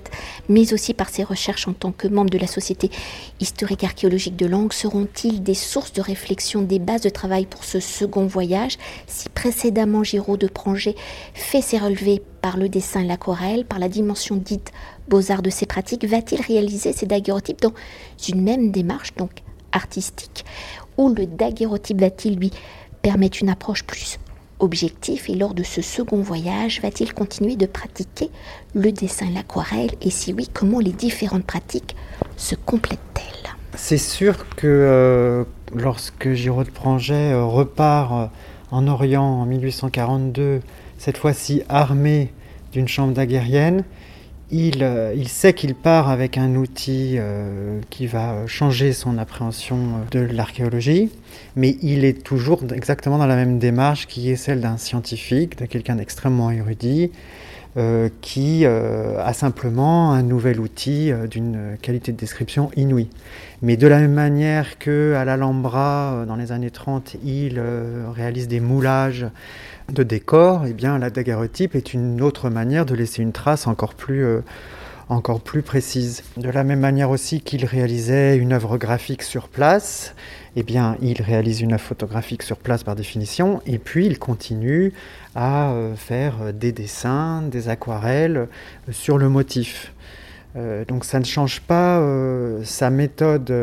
mais 0.47 0.71
aussi 0.71 0.93
par 0.93 1.09
ses 1.09 1.25
recherches 1.25 1.67
en 1.67 1.73
tant 1.73 1.91
que 1.91 2.07
membre 2.07 2.29
de 2.29 2.37
la 2.37 2.47
Société 2.47 2.89
historique 3.41 3.83
archéologique 3.83 4.37
de 4.37 4.45
Langue, 4.45 4.71
seront-ils 4.71 5.43
des 5.43 5.53
sources 5.53 5.91
de 5.91 6.01
réflexion, 6.01 6.61
des 6.61 6.79
bases 6.79 7.01
de 7.01 7.09
travail 7.09 7.45
pour 7.45 7.65
ce 7.65 7.81
second 7.81 8.25
voyage? 8.25 8.77
Si 9.05 9.27
précédemment 9.27 10.05
Giraud 10.05 10.37
de 10.37 10.47
Pranger 10.47 10.95
fait 11.33 11.56
s'est 11.61 11.77
relevé 11.77 12.21
par 12.41 12.57
le 12.57 12.69
dessin 12.69 13.01
et 13.01 13.07
l'aquarelle, 13.07 13.65
par 13.65 13.79
la 13.79 13.89
dimension 13.89 14.35
dite 14.35 14.71
beaux-arts 15.07 15.41
de 15.41 15.49
ses 15.49 15.65
pratiques, 15.65 16.05
va-t-il 16.05 16.41
réaliser 16.41 16.93
ces 16.93 17.05
daguerreotypes 17.05 17.61
dans 17.61 17.73
une 18.27 18.41
même 18.41 18.71
démarche, 18.71 19.13
donc 19.15 19.31
artistique, 19.71 20.45
ou 20.97 21.13
le 21.13 21.25
daguerreotype 21.25 21.99
va-t-il 21.99 22.37
lui 22.37 22.51
permettre 23.01 23.37
une 23.41 23.49
approche 23.49 23.83
plus 23.83 24.17
objective 24.59 25.23
et 25.29 25.35
lors 25.35 25.53
de 25.53 25.63
ce 25.63 25.81
second 25.81 26.21
voyage, 26.21 26.81
va-t-il 26.81 27.13
continuer 27.13 27.55
de 27.55 27.65
pratiquer 27.65 28.29
le 28.73 28.91
dessin 28.91 29.27
et 29.27 29.33
l'aquarelle 29.33 29.91
et 30.01 30.09
si 30.09 30.33
oui, 30.33 30.49
comment 30.51 30.79
les 30.79 30.91
différentes 30.91 31.45
pratiques 31.45 31.95
se 32.35 32.55
complètent-elles? 32.55 33.23
C'est 33.75 33.97
sûr 33.97 34.49
que 34.55 34.65
euh, 34.65 35.43
lorsque 35.75 36.33
Giraud 36.33 36.63
de 36.63 36.71
Pranget 36.71 37.31
euh, 37.33 37.45
repart 37.45 38.11
euh, 38.13 38.27
en 38.71 38.87
Orient 38.87 39.23
en 39.23 39.45
1842 39.45 40.61
cette 40.97 41.17
fois-ci 41.17 41.63
armé 41.69 42.31
d'une 42.71 42.87
chambre 42.87 43.13
daguerrienne. 43.13 43.83
Il, 44.49 44.81
euh, 44.81 45.13
il 45.13 45.27
sait 45.27 45.53
qu'il 45.53 45.75
part 45.75 46.09
avec 46.09 46.37
un 46.37 46.55
outil 46.55 47.15
euh, 47.17 47.81
qui 47.89 48.07
va 48.07 48.47
changer 48.47 48.93
son 48.93 49.17
appréhension 49.17 49.77
de 50.11 50.19
l'archéologie, 50.19 51.09
mais 51.57 51.75
il 51.81 52.05
est 52.05 52.23
toujours 52.23 52.61
exactement 52.73 53.17
dans 53.17 53.25
la 53.25 53.35
même 53.35 53.59
démarche 53.59 54.07
qui 54.07 54.31
est 54.31 54.37
celle 54.37 54.61
d'un 54.61 54.77
scientifique, 54.77 55.57
de 55.57 55.65
quelqu'un 55.65 55.97
d'extrêmement 55.97 56.49
érudit, 56.49 57.11
euh, 57.75 58.07
qui 58.21 58.65
a 58.65 59.33
simplement 59.33 60.13
un 60.13 60.23
nouvel 60.23 60.61
outil 60.61 61.11
d'une 61.29 61.77
qualité 61.81 62.13
de 62.13 62.17
description 62.17 62.71
inouïe. 62.77 63.09
Mais 63.61 63.75
de 63.75 63.85
la 63.85 63.99
même 63.99 64.13
manière 64.13 64.77
qu'à 64.77 65.25
l'Alhambra, 65.25 66.23
dans 66.25 66.37
les 66.37 66.53
années 66.53 66.71
30, 66.71 67.17
il 67.25 67.61
réalise 68.15 68.47
des 68.47 68.61
moulages 68.61 69.27
de 69.91 70.03
décor, 70.03 70.65
eh 70.67 70.73
bien, 70.73 70.97
la 70.97 71.09
daguerreotype 71.09 71.75
est 71.75 71.93
une 71.93 72.21
autre 72.21 72.49
manière 72.49 72.85
de 72.85 72.93
laisser 72.93 73.21
une 73.21 73.31
trace 73.31 73.67
encore 73.67 73.93
plus, 73.93 74.25
euh, 74.25 74.41
encore 75.09 75.39
plus 75.39 75.61
précise. 75.61 76.23
De 76.35 76.49
la 76.49 76.63
même 76.63 76.81
manière 76.81 77.09
aussi 77.09 77.41
qu'il 77.41 77.65
réalisait 77.65 78.37
une 78.37 78.53
œuvre 78.53 78.77
graphique 78.77 79.23
sur 79.23 79.47
place, 79.47 80.13
eh 80.55 80.63
bien, 80.63 80.97
il 81.01 81.21
réalise 81.21 81.61
une 81.61 81.73
œuvre 81.73 81.83
photographique 81.83 82.43
sur 82.43 82.57
place 82.57 82.83
par 82.83 82.95
définition, 82.95 83.61
et 83.65 83.77
puis 83.77 84.05
il 84.05 84.19
continue 84.19 84.91
à 85.35 85.69
euh, 85.71 85.95
faire 85.95 86.53
des 86.53 86.71
dessins, 86.73 87.41
des 87.43 87.69
aquarelles 87.69 88.37
euh, 88.37 88.91
sur 88.91 89.17
le 89.17 89.29
motif. 89.29 89.93
donc 90.87 91.05
ça 91.05 91.19
ne 91.19 91.25
change 91.25 91.61
pas 91.61 92.01
sa 92.63 92.89
méthode, 92.89 93.53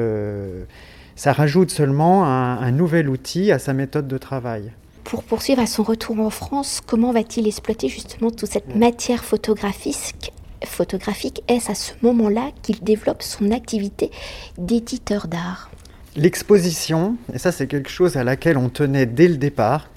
ça 1.16 1.32
rajoute 1.32 1.72
seulement 1.72 2.24
un 2.24 2.70
nouvel 2.70 3.08
outil 3.08 3.50
à 3.50 3.58
sa 3.58 3.72
méthode 3.72 4.06
de 4.06 4.16
travail 4.16 4.70
pour 5.04 5.23
poursuivre 5.23 5.61
à 5.61 5.66
son 5.66 5.82
retour 5.82 6.18
en 6.20 6.30
France, 6.30 6.80
comment 6.84 7.12
va-t-il 7.12 7.46
exploiter 7.46 7.88
justement 7.88 8.30
toute 8.30 8.50
cette 8.50 8.75
matière 8.75 9.25
photographique 9.25 10.32
photographique? 10.64 11.42
Est-ce 11.46 11.70
à 11.70 11.75
ce 11.75 11.92
moment-là 12.02 12.50
qu'il 12.62 12.82
développe 12.82 13.23
son 13.23 13.50
activité 13.50 14.11
d'éditeur 14.56 15.28
d'art? 15.28 15.70
L'exposition, 16.16 17.16
et 17.34 17.38
ça 17.38 17.52
c'est 17.52 17.66
quelque 17.66 17.90
chose 17.90 18.16
à 18.16 18.25
laquelle 18.25 18.56
on 18.56 18.70
tenait 18.70 19.06
dès 19.06 19.28
le 19.28 19.37
départ, 19.37 19.88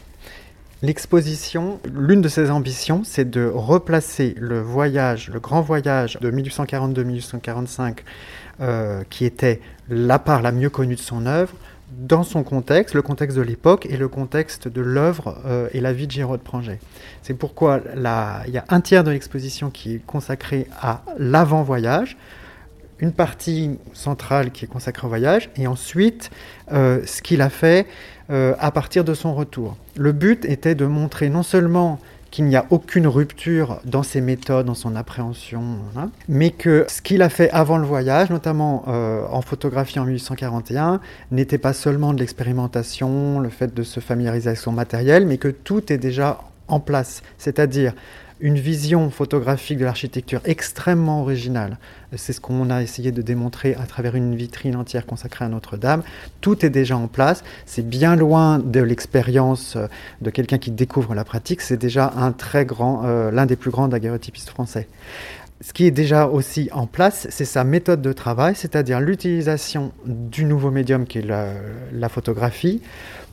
L'exposition, 0.84 1.80
l'une 1.92 2.22
de 2.22 2.30
ses 2.30 2.52
ambitions, 2.52 3.02
c'est 3.04 3.28
de 3.28 3.48
replacer 3.52 4.36
le 4.38 4.62
voyage, 4.62 5.32
le 5.34 5.40
grand 5.40 5.62
voyage 5.62 6.20
de 6.22 6.30
1842-1845, 6.30 7.98
euh, 8.62 9.04
qui 9.10 9.26
était 9.26 9.60
la 9.90 10.20
part 10.20 10.44
la 10.44 10.52
mieux 10.52 10.70
connue 10.70 10.94
de 10.94 11.00
son 11.00 11.26
œuvre, 11.26 11.56
dans 11.92 12.24
son 12.24 12.44
contexte, 12.44 12.96
le 12.96 13.02
contexte 13.02 13.38
de 13.38 13.42
l'époque 13.42 13.88
et 13.90 13.98
le 13.98 14.08
contexte 14.08 14.68
de 14.68 14.82
l'œuvre 14.82 15.38
euh, 15.46 15.70
et 15.74 15.80
la 15.80 15.94
vie 15.94 16.06
de 16.06 16.12
Giraud 16.12 16.38
de. 16.38 16.80
C'est 17.22 17.34
pourquoi 17.34 17.82
il 17.96 18.02
y 18.02 18.58
a 18.58 18.66
un 18.70 18.82
tiers 18.82 19.04
de 19.04 19.12
l'exposition 19.12 19.70
qui 19.70 19.96
est 19.96 20.06
consacré 20.06 20.68
à 20.82 21.02
l'avant-voyage, 21.18 22.18
une 23.00 23.14
partie 23.14 23.78
centrale 23.94 24.52
qui 24.52 24.66
est 24.66 24.68
consacrée 24.68 25.06
au 25.06 25.10
voyage, 25.10 25.50
et 25.56 25.68
ensuite 25.68 26.30
euh, 26.72 27.02
ce 27.06 27.22
qu'il 27.22 27.42
a 27.42 27.50
fait 27.50 27.88
euh, 28.30 28.56
à 28.60 28.72
partir 28.72 29.04
de 29.06 29.14
son 29.14 29.34
retour. 29.34 29.78
Le 29.96 30.12
but 30.12 30.44
était 30.46 30.76
de 30.76 30.86
montrer 30.86 31.30
non 31.30 31.44
seulement 31.44 32.00
qu'il 32.32 32.46
n'y 32.46 32.56
a 32.56 32.66
aucune 32.70 33.08
rupture 33.08 33.80
dans 33.86 34.04
ses 34.04 34.22
méthodes, 34.22 34.66
dans 34.66 34.74
son 34.74 34.96
appréhension, 34.96 35.78
hein, 35.96 36.10
mais 36.28 36.52
que 36.52 36.86
ce 36.88 37.02
qu'il 37.02 37.22
a 37.22 37.30
fait 37.30 37.50
avant 37.52 37.78
le 37.78 37.86
voyage, 37.86 38.30
notamment 38.30 38.84
euh, 38.88 39.26
en 39.30 39.42
photographie 39.42 40.00
en 40.00 40.06
1841, 40.06 41.00
n'était 41.32 41.58
pas 41.58 41.74
seulement 41.74 42.14
de 42.14 42.20
l'expérimentation, 42.20 43.40
le 43.40 43.50
fait 43.50 43.74
de 43.74 43.84
se 43.84 44.00
familiariser 44.00 44.50
avec 44.50 44.60
son 44.60 44.72
matériel, 44.72 45.26
mais 45.26 45.38
que 45.38 45.48
tout 45.48 45.92
est 45.92 45.98
déjà 45.98 46.40
en 46.68 46.80
place. 46.80 47.22
C'est-à-dire 47.38 47.94
une 48.40 48.58
vision 48.58 49.10
photographique 49.10 49.78
de 49.78 49.86
l'architecture 49.86 50.42
extrêmement 50.46 51.22
originale. 51.22 51.78
C'est 52.16 52.34
ce 52.34 52.40
qu'on 52.40 52.70
a 52.70 52.82
essayé 52.82 53.12
de 53.12 53.22
démontrer 53.22 53.76
à 53.76 53.86
travers 53.86 54.16
une 54.16 54.36
vitrine 54.36 54.76
entière 54.76 55.06
consacrée 55.06 55.46
à 55.46 55.50
Notre-Dame. 55.50 56.04
Tout 56.42 56.66
est 56.66 56.70
déjà 56.70 56.98
en 56.98 57.08
place. 57.08 57.44
C'est 57.66 57.88
bien 57.88 58.16
loin 58.16 58.60
de 58.60 58.80
l'expérience 58.80 59.76
euh, 59.76 59.88
de 60.22 60.30
quelqu'un 60.30 60.58
qui 60.58 60.72
découvre 60.72 61.16
la 61.16 61.24
pratique. 61.24 61.62
C'est 61.62 61.78
déjà 61.78 62.14
un 62.16 62.32
très 62.32 62.66
grand, 62.66 63.04
euh, 63.06 63.32
l'un 63.32 63.46
des 63.46 63.56
plus 63.56 63.72
grands 63.72 63.88
daguerreotypistes 63.88 64.50
français. 64.50 64.88
Ce 65.62 65.74
qui 65.74 65.86
est 65.86 65.92
déjà 65.92 66.28
aussi 66.28 66.70
en 66.72 66.86
place, 66.86 67.28
c'est 67.32 67.46
sa 67.46 67.64
méthode 67.64 68.02
de 68.02 68.14
travail, 68.14 68.54
c'est-à-dire 68.56 69.00
l'utilisation 69.00 69.92
du 70.06 70.46
nouveau 70.46 70.70
médium 70.70 71.08
qui 71.08 71.18
est 71.18 71.26
la, 71.26 72.10
photographie 72.10 72.82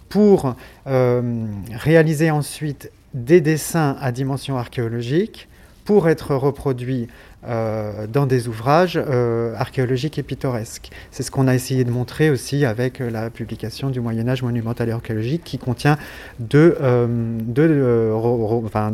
pour 0.08 0.56
euh, 0.86 1.46
réaliser 1.70 2.30
ensuite 2.30 2.90
des 3.14 3.40
dessins 3.40 3.96
à 4.00 4.12
dimension 4.12 4.58
archéologique 4.58 5.48
pour 5.84 6.08
être 6.08 6.34
reproduits 6.34 7.08
euh, 7.46 8.06
dans 8.06 8.26
des 8.26 8.48
ouvrages 8.48 8.98
euh, 8.98 9.54
archéologiques 9.56 10.18
et 10.18 10.22
pittoresques. 10.22 10.90
C'est 11.10 11.22
ce 11.22 11.30
qu'on 11.30 11.46
a 11.46 11.54
essayé 11.54 11.84
de 11.84 11.90
montrer 11.90 12.30
aussi 12.30 12.64
avec 12.64 13.00
euh, 13.00 13.10
la 13.10 13.28
publication 13.28 13.90
du 13.90 14.00
Moyen 14.00 14.26
Âge 14.28 14.42
monumental 14.42 14.88
et 14.88 14.92
archéologique 14.92 15.44
qui 15.44 15.58
contient 15.58 15.98
deux, 16.38 16.76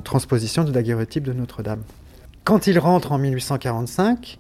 transpositions 0.03 0.65
de 0.65 0.73
daguerreotypes 0.73 1.23
de 1.23 1.33
Notre-Dame. 1.33 1.83
Quand 2.43 2.67
il 2.67 2.79
rentre 2.79 3.13
en 3.13 3.19
1845, 3.19 4.39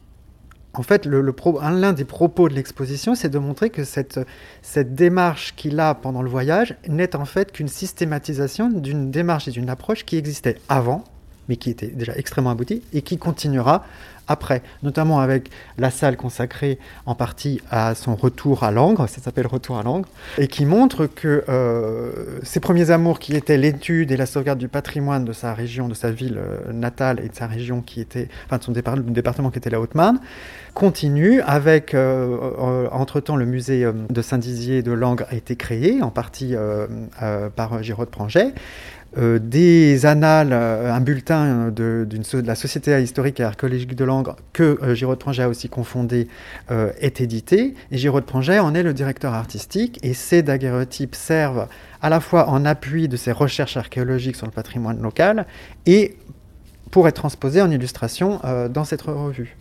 en 0.75 0.83
fait, 0.83 1.05
l'un 1.07 1.93
des 1.93 2.05
propos 2.05 2.49
de 2.49 2.55
l'exposition, 2.55 3.15
c'est 3.15 3.29
de 3.29 3.39
montrer 3.39 3.71
que 3.71 3.83
cette, 3.85 4.21
cette 4.63 4.95
démarche 4.95 5.55
qu'il 5.57 5.81
a 5.81 5.95
pendant 5.95 6.23
le 6.23 6.31
voyage 6.31 6.77
n'est 6.87 7.17
en 7.17 7.25
fait 7.25 7.51
qu'une 7.51 7.69
systématisation 7.69 8.69
d'une 8.69 9.11
démarche 9.11 9.49
et 9.49 9.51
d'une 9.51 9.69
approche 9.69 10.05
qui 10.05 10.17
existait 10.17 10.59
avant, 10.69 11.05
mais 11.49 11.57
qui 11.57 11.71
était 11.71 11.89
déjà 11.89 12.15
extrêmement 12.17 12.51
aboutie, 12.51 12.83
et 12.93 13.03
qui 13.03 13.19
continuera 13.19 13.85
après, 14.31 14.63
notamment 14.85 15.19
avec 15.19 15.51
la 15.77 15.91
salle 15.91 16.17
consacrée 16.17 16.79
en 17.05 17.17
partie 17.17 17.61
à 17.69 17.97
son 17.97 18.15
retour 18.15 18.63
à 18.63 18.71
Langres, 18.71 19.09
ça 19.09 19.21
s'appelle 19.21 19.49
Retour 19.49 19.77
à 19.77 19.83
Langres, 19.83 20.09
et 20.39 20.47
qui 20.47 20.67
montre 20.67 21.07
que 21.07 21.43
euh, 21.49 22.39
ses 22.45 22.61
premiers 22.61 22.93
amours 22.93 23.19
qui 23.19 23.35
étaient 23.35 23.57
l'étude 23.57 24.13
et 24.13 24.17
la 24.17 24.27
sauvegarde 24.27 24.61
du 24.61 24.69
patrimoine 24.69 25.25
de 25.25 25.33
sa 25.33 25.53
région, 25.53 25.89
de 25.89 25.95
sa 25.95 26.13
ville 26.13 26.39
euh, 26.39 26.73
natale 26.73 27.21
et 27.25 27.29
de 27.29 27.35
sa 27.35 27.49
région 27.49 27.81
qui 27.81 28.01
était, 28.01 28.29
enfin 28.47 28.59
de 28.59 28.63
son 28.63 28.73
département 28.73 29.51
qui 29.51 29.59
était 29.59 29.71
la 29.71 29.81
Haute-Marne, 29.81 30.21
continuent 30.75 31.41
avec, 31.45 31.95
euh, 31.95 32.89
entre-temps, 32.93 33.35
le 33.35 33.47
musée 33.47 33.85
de 34.09 34.23
Saint-Dizier 34.23 34.85
de 34.85 34.93
Langres 34.93 35.25
a 35.29 35.35
été 35.35 35.57
créé, 35.57 36.01
en 36.03 36.11
partie 36.11 36.55
par 37.57 37.83
Giraud 37.83 38.05
de 38.05 38.11
Pranget, 38.11 38.55
des 39.17 40.07
annales, 40.07 40.53
un 40.53 41.01
bulletin 41.01 41.71
de, 41.71 42.07
de, 42.09 42.47
la 42.47 42.55
Société 42.55 43.01
historique 43.03 43.41
et 43.41 43.45
archéologique 43.45 43.95
de 43.95 44.05
Langres 44.05 44.37
que 44.53 44.79
euh, 44.83 44.95
Giraud 44.95 45.17
de 45.17 45.41
a 45.41 45.49
aussi 45.49 45.69
confondé, 45.69 46.29
euh, 46.71 46.93
est 47.01 47.21
édité. 47.21 47.75
Et 47.91 47.99
Giraud 47.99 48.21
de 48.21 48.61
en 48.61 48.75
est 48.75 48.83
le 48.83 48.95
directeur 48.95 49.35
artistique. 49.35 49.99
Et 50.03 50.15
ces 50.15 50.43
daguerreotypes 50.43 51.15
servent 51.15 51.67
à 52.03 52.09
la 52.09 52.21
fois 52.21 52.49
en 52.49 52.65
appui 52.65 53.09
de 53.09 53.17
ses 53.17 53.33
recherches 53.33 53.77
archéologiques 53.77 54.37
sur 54.37 54.47
le 54.47 54.53
patrimoine 54.53 55.01
local 55.01 55.47
et 55.87 56.17
pour 56.91 57.07
être 57.09 57.17
transposés 57.17 57.63
en 57.63 57.71
illustration 57.71 58.41
euh, 58.45 58.69
dans 58.69 58.85
cette 58.85 59.03
revue. 59.03 59.57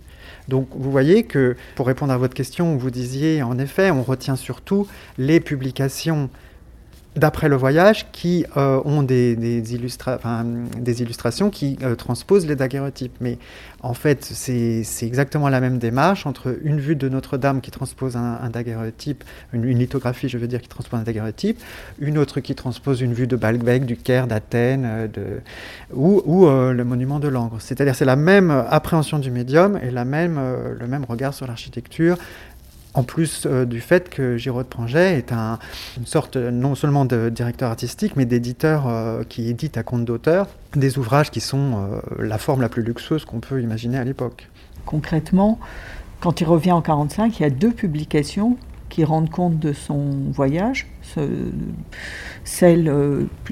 Donc 0.48 0.68
vous 0.72 0.92
voyez 0.92 1.24
que, 1.24 1.56
pour 1.76 1.88
répondre 1.88 2.12
à 2.12 2.18
votre 2.18 2.34
question, 2.34 2.76
vous 2.76 2.90
disiez, 2.90 3.44
en 3.44 3.60
effet, 3.60 3.92
on 3.92 4.02
retient 4.04 4.36
surtout 4.36 4.88
les 5.18 5.40
publications 5.40 6.30
d'après 7.16 7.50
le 7.50 7.56
voyage 7.56 8.06
qui 8.12 8.46
euh, 8.56 8.82
ont 8.86 9.02
des, 9.02 9.34
illustrations 9.74 11.50
qui 11.50 11.78
euh, 11.82 11.96
transposent 11.96 12.46
les 12.46 12.56
daguerreotypes. 12.56 13.16
Mais 13.20 13.38
en 13.82 13.94
fait, 13.94 14.24
c'est 14.24 14.84
exactement 15.02 15.50
la 15.50 15.60
même 15.60 15.80
démarche 15.80 16.26
entre 16.26 16.56
une 16.64 16.80
vue 16.80 16.96
de 16.96 17.10
Notre-Dame 17.10 17.62
qui 17.62 17.72
transpose 17.72 18.16
un, 18.16 18.50
daguerreotype, 18.50 19.24
une, 19.54 19.66
lithographie, 19.66 20.30
je 20.30 20.38
veux 20.38 20.48
dire, 20.48 20.62
qui 20.62 20.68
transpose 20.68 21.00
un 21.00 21.04
daguerreotype, 21.04 21.60
une 22.00 22.18
autre 22.18 22.42
qui 22.42 22.56
transpose 22.56 23.02
une 23.02 23.14
vue 23.14 23.28
de 23.28 23.36
Baalbek, 23.36 23.86
du 23.86 23.98
Caire, 23.98 24.28
d'Athènes, 24.28 24.86
euh, 24.86 25.40
ou, 25.94 26.46
le 26.48 26.84
monument 26.84 27.20
de 27.20 27.28
Langres. 27.28 27.58
C'est-à-dire 27.60 27.96
c'est 27.96 28.06
la 28.06 28.16
même 28.16 28.52
appréhension 28.70 29.18
du 29.18 29.32
médium 29.32 29.80
et 29.82 29.92
la 29.92 30.06
même, 30.06 30.40
le 30.80 30.88
même 30.88 31.06
regard 31.06 31.34
sur 31.34 31.48
l'architecture, 31.48 32.18
en 32.94 33.04
plus 33.04 33.46
euh, 33.46 33.66
du 33.66 33.82
fait 33.82 34.10
que 34.10 34.38
Giraud 34.38 34.64
de 34.64 34.68
Pranget 34.68 35.18
est 35.18 35.32
un, 35.32 35.60
une 35.98 36.06
sorte 36.06 36.38
non 36.38 36.76
seulement 36.76 37.06
de 37.06 37.30
directeur 37.30 37.70
artistique, 37.70 38.16
mais 38.16 38.26
d'éditeur 38.26 38.88
euh, 38.88 39.24
qui 39.28 39.50
édite 39.50 39.78
à 39.78 39.84
compte 39.84 40.06
d'auteur 40.06 40.48
des 40.76 40.98
ouvrages 40.98 41.32
qui 41.32 41.40
sont 41.40 41.74
euh, 41.78 42.00
la 42.20 42.38
forme 42.38 42.62
la 42.62 42.70
plus 42.70 42.84
luxueuse 42.84 43.26
qu'on 43.26 43.40
peut 43.40 43.62
imaginer 43.62 43.98
à 43.98 44.04
l'époque. 44.04 44.50
Concrètement, 44.86 45.60
quand 46.20 46.42
il 46.42 46.46
revient 46.46 46.72
en 46.72 46.82
1945, 46.82 47.40
il 47.40 47.44
y 47.44 47.46
a 47.46 47.50
deux 47.50 47.72
publications 47.72 48.58
qui 48.90 49.04
rendent 49.04 49.30
compte 49.30 49.60
de 49.60 49.72
son 49.72 50.32
voyage. 50.32 50.88
celle 52.44 52.92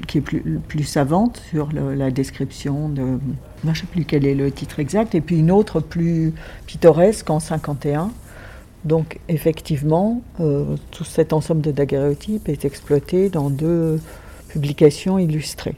qui 0.08 0.18
est 0.18 0.20
plus, 0.20 0.82
savante 0.82 1.40
sur 1.48 1.68
la 1.72 2.10
description 2.10 2.88
de... 2.88 3.20
Je 3.62 3.68
ne 3.68 3.74
sais 3.74 3.86
plus 3.86 4.04
quel 4.04 4.26
est 4.26 4.34
le 4.34 4.50
titre 4.50 4.80
exact, 4.80 5.14
et 5.14 5.20
puis 5.20 5.38
une 5.38 5.52
autre 5.52 5.78
plus 5.78 6.34
pittoresque 6.66 7.30
en 7.30 7.38
51 7.38 8.10
donc 8.84 9.18
effectivement, 9.28 10.22
euh, 10.40 10.76
tout 10.90 11.04
cet 11.04 11.32
ensemble 11.32 11.60
de 11.60 11.72
daguerréotypes 11.72 12.48
est 12.48 12.64
exploité 12.64 13.28
dans 13.28 13.50
deux 13.50 14.00
publications 14.48 15.18
illustrées. 15.18 15.74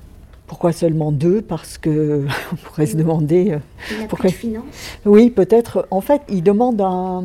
Pourquoi 0.47 0.73
seulement 0.73 1.13
deux? 1.13 1.43
Parce 1.43 1.79
que 1.79 2.27
on 2.53 2.57
pourrait 2.57 2.87
se 2.87 2.97
demander. 2.97 3.53
Euh, 3.53 4.07
pourquoi 4.09 4.31
finance 4.31 4.65
Oui, 5.07 5.31
peut-être. 5.31 5.87
En 5.91 6.01
fait, 6.01 6.23
il 6.29 6.43
demande 6.43 6.81
un, 6.81 7.25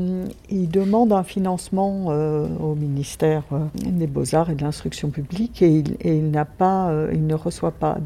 il 0.49 0.69
demande 0.69 1.11
un 1.11 1.23
financement 1.23 2.05
euh, 2.09 2.47
au 2.61 2.75
ministère 2.75 3.43
des 3.73 4.07
Beaux-Arts 4.07 4.51
et 4.51 4.55
de 4.55 4.61
l'Instruction 4.61 5.09
publique 5.09 5.61
et 5.61 5.69
il, 5.69 5.97
il 6.05 6.29
n'a 6.29 6.45
pas, 6.45 6.93
il 7.11 7.25
ne 7.25 7.33
reçoit 7.33 7.71
pas 7.71 7.97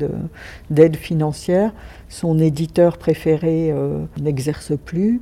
d'aide 0.70 0.96
financière. 0.96 1.74
Son 2.08 2.40
éditeur 2.40 2.98
préféré 2.98 3.74
n'exerce 4.20 4.72
plus. 4.84 5.22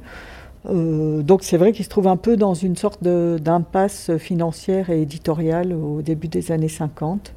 Euh, 0.69 1.21
donc 1.21 1.43
c'est 1.43 1.57
vrai 1.57 1.71
qu'il 1.71 1.85
se 1.85 1.89
trouve 1.89 2.07
un 2.07 2.17
peu 2.17 2.35
dans 2.35 2.53
une 2.53 2.75
sorte 2.75 3.03
d'impasse 3.03 4.11
financière 4.17 4.89
et 4.89 5.01
éditoriale 5.01 5.73
au 5.73 6.01
début 6.01 6.27
des 6.27 6.51
années 6.51 6.69
50. 6.69 7.33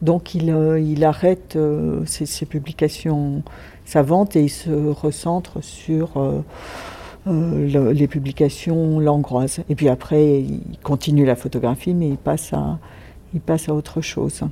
Donc 0.00 0.34
il, 0.34 0.50
euh, 0.50 1.02
arrête 1.02 1.56
euh, 1.56 2.04
ses, 2.06 2.46
publications 2.46 3.42
savantes 3.84 4.36
et 4.36 4.42
il 4.44 4.50
se 4.50 4.70
recentre 4.70 5.62
sur 5.62 6.10
les 7.26 8.08
publications 8.08 9.00
langroises. 9.00 9.60
Et 9.68 9.74
puis 9.74 9.88
après, 9.88 10.40
il 10.40 10.78
continue 10.82 11.24
la 11.24 11.36
photographie, 11.36 11.94
mais 11.94 12.08
il 12.08 12.16
passe 12.16 12.52
à, 12.52 12.78
autre 13.72 14.00
chose. 14.00 14.42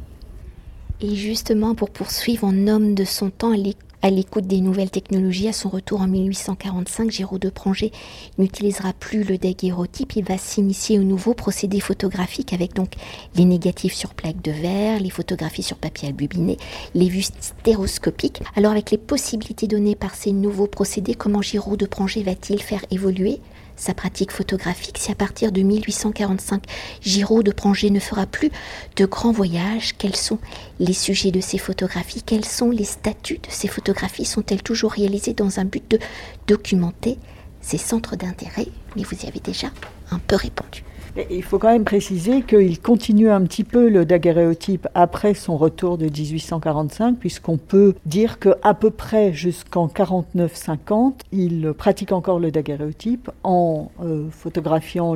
Et 1.00 1.14
justement, 1.14 1.75
pour 1.75 1.90
poursuivre 1.90 2.45
en 2.45 2.66
homme 2.66 2.95
de 2.95 3.04
son 3.04 3.30
temps, 3.30 3.52
est 3.52 3.76
à 4.03 4.11
l'écoute 4.11 4.47
des 4.47 4.61
nouvelles 4.61 4.91
technologies, 4.91 5.49
à 5.49 5.53
son 5.53 5.69
retour 5.69 6.00
en 6.00 6.07
1845, 6.07 7.11
Giraud 7.11 7.38
de 7.38 7.49
Pranger 7.49 7.93
n'utilisera 8.38 8.93
plus 8.93 9.25
le 9.25 9.38
daguerreotype, 9.38 10.17
il 10.17 10.25
va 10.25 10.38
s'initier 10.38 10.99
au 10.99 11.03
nouveau 11.03 11.35
procédé 11.35 11.81
photographique 11.81 12.53
avec 12.53 12.75
donc 12.75 12.93
les 13.35 13.45
négatifs 13.45 13.95
sur 13.95 14.15
plaque 14.15 14.43
de 14.43 14.53
verre, 14.53 15.00
les 15.00 15.11
photographies 15.11 15.62
sur 15.62 15.76
papier 15.76 16.09
albuminé, 16.09 16.57
les 16.95 17.09
vues 17.09 17.26
stéroscopiques. 17.41 18.43
Alors 18.55 18.73
avec 18.73 18.91
les 18.91 18.99
possibilités 18.99 19.67
données 19.67 19.97
par 19.97 20.15
ces 20.15 20.33
nouveaux 20.33 20.67
procédés, 20.67 21.15
comment 21.15 21.43
Giraud 21.43 21.76
de 21.76 21.87
Pranger 21.87 22.23
va-t-il 22.23 22.62
faire 22.62 22.85
évoluer 22.91 23.41
sa 23.76 23.95
pratique 23.95 24.32
photographique 24.32 24.99
si 24.99 25.12
à 25.12 25.15
partir 25.15 25.52
de 25.52 25.62
1845, 25.62 26.65
Giraud 27.02 27.43
de 27.43 27.52
Pranger 27.52 27.91
ne 27.91 28.00
fera 28.00 28.26
plus 28.26 28.50
de 28.97 29.04
grands 29.04 29.32
voyages 29.32 29.95
Quels 29.99 30.17
sont 30.17 30.39
les 30.80 30.93
sujets 30.93 31.30
de 31.30 31.41
ces 31.41 31.58
photographies 31.58 32.23
Quels 32.23 32.45
sont 32.45 32.71
les 32.71 32.84
statuts 32.84 33.39
de 33.39 33.50
ces 33.50 33.69
photographies 33.69 34.25
Sont-elles 34.25 34.62
toujours 34.62 34.93
réalisées 34.93 35.34
dans 35.34 35.60
un 35.60 35.65
but 35.65 35.89
de 35.91 35.99
documenter 36.47 37.19
ces 37.60 37.78
centres 37.78 38.17
d'intérêt? 38.17 38.69
Mais 38.97 39.02
vous 39.02 39.17
y 39.23 39.26
avez 39.26 39.41
déjà 39.41 39.69
un 40.10 40.19
peu 40.19 40.36
répondu. 40.36 40.84
Il 41.31 41.43
faut 41.43 41.59
quand 41.59 41.73
même 41.73 41.85
préciser 41.85 42.43
qu'il 42.43 42.79
continue 42.79 43.31
un 43.31 43.41
petit 43.43 43.65
peu 43.65 43.89
le 43.89 44.05
daguerréotype 44.05 44.87
après 44.95 45.33
son 45.33 45.57
retour 45.57 45.97
de 45.97 46.05
1845, 46.07 47.17
puisqu'on 47.19 47.57
peut 47.57 47.95
dire 48.05 48.39
qu'à 48.39 48.75
peu 48.75 48.91
près 48.91 49.33
jusqu'en 49.33 49.87
49-50, 49.87 51.15
il 51.33 51.73
pratique 51.73 52.13
encore 52.13 52.39
le 52.39 52.50
daguerréotype 52.50 53.31
en 53.45 53.91
euh, 54.02 54.29
photographiant 54.31 55.15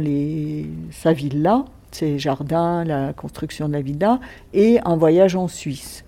sa 0.90 1.12
villa, 1.12 1.66
ses 1.90 2.18
jardins, 2.18 2.82
la 2.84 3.12
construction 3.12 3.68
de 3.68 3.74
la 3.74 3.82
villa, 3.82 4.20
et 4.54 4.78
un 4.86 4.96
voyage 4.96 5.36
en 5.36 5.48
Suisse, 5.48 6.04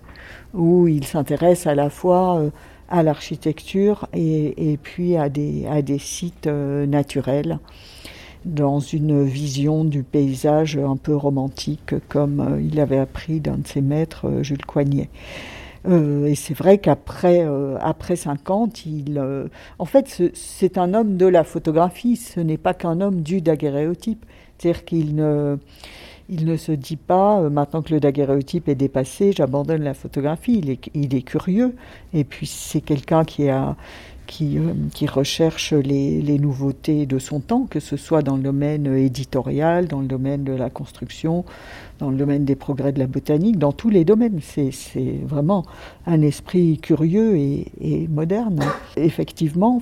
où 0.55 0.87
il 0.87 1.05
s'intéresse 1.05 1.67
à 1.67 1.75
la 1.75 1.91
fois 1.91 2.39
euh, 2.39 2.49
à 2.89 3.03
l'architecture 3.03 4.07
et, 4.13 4.79
puis 4.81 5.17
à 5.17 5.29
des, 5.29 5.67
à 5.67 5.83
des 5.83 5.99
sites 5.99 6.47
euh, 6.47 6.87
naturels 6.87 7.59
dans 8.45 8.79
une 8.79 9.23
vision 9.23 9.85
du 9.85 10.03
paysage 10.03 10.77
un 10.77 10.97
peu 10.97 11.15
romantique, 11.15 11.95
comme 12.09 12.39
euh, 12.39 12.61
il 12.61 12.79
avait 12.79 12.97
appris 12.97 13.39
d'un 13.39 13.57
de 13.57 13.67
ses 13.67 13.81
maîtres, 13.81 14.27
euh, 14.27 14.43
Jules 14.43 14.65
Coignet. 14.65 15.09
Euh, 15.87 16.25
et 16.25 16.35
c'est 16.35 16.53
vrai 16.53 16.77
qu'après 16.77 17.45
après 17.81 18.15
50, 18.15 18.85
il, 18.85 19.21
en 19.79 19.85
fait, 19.85 20.31
c'est 20.33 20.77
un 20.77 20.93
homme 20.93 21.17
de 21.17 21.25
la 21.25 21.43
photographie, 21.43 22.15
ce 22.15 22.39
n'est 22.39 22.57
pas 22.57 22.73
qu'un 22.73 23.01
homme 23.01 23.21
du 23.21 23.41
daguerréotype. 23.41 24.25
C'est-à-dire 24.57 24.85
qu'il 24.85 25.15
ne, 25.15 25.57
il 26.29 26.45
ne 26.45 26.55
se 26.55 26.71
dit 26.71 26.95
pas, 26.95 27.41
maintenant 27.49 27.81
que 27.81 27.93
le 27.93 27.99
daguerréotype 27.99 28.69
est 28.69 28.75
dépassé, 28.75 29.33
j'abandonne 29.33 29.83
la 29.83 29.93
photographie. 29.93 30.57
Il 30.59 30.69
est, 30.69 30.89
il 30.93 31.13
est 31.15 31.21
curieux. 31.21 31.75
Et 32.13 32.23
puis 32.23 32.47
c'est 32.47 32.79
quelqu'un 32.79 33.25
qui 33.25 33.49
a 33.49 33.75
qui, 34.27 34.57
euh, 34.57 34.73
qui 34.93 35.07
recherche 35.07 35.73
les, 35.73 36.39
nouveautés 36.39 37.05
de 37.05 37.19
son 37.19 37.39
temps, 37.39 37.67
que 37.69 37.79
ce 37.79 37.97
soit 37.97 38.21
dans 38.21 38.35
le 38.35 38.43
domaine 38.43 38.87
éditorial, 38.95 39.87
dans 39.87 40.01
le 40.01 40.07
domaine 40.07 40.43
de 40.43 40.53
la 40.53 40.69
construction, 40.69 41.45
dans 41.99 42.09
le 42.09 42.17
domaine 42.17 42.43
des 42.43 42.55
progrès 42.55 42.91
de 42.91 42.99
la 42.99 43.07
botanique, 43.07 43.57
dans 43.57 43.71
tous 43.71 43.89
les 43.89 44.03
domaines. 44.03 44.39
C'est 44.41 44.71
vraiment 45.25 45.65
un 46.05 46.21
esprit 46.21 46.79
curieux 46.79 47.37
et, 47.37 48.07
moderne. 48.09 48.59
Effectivement, 48.97 49.81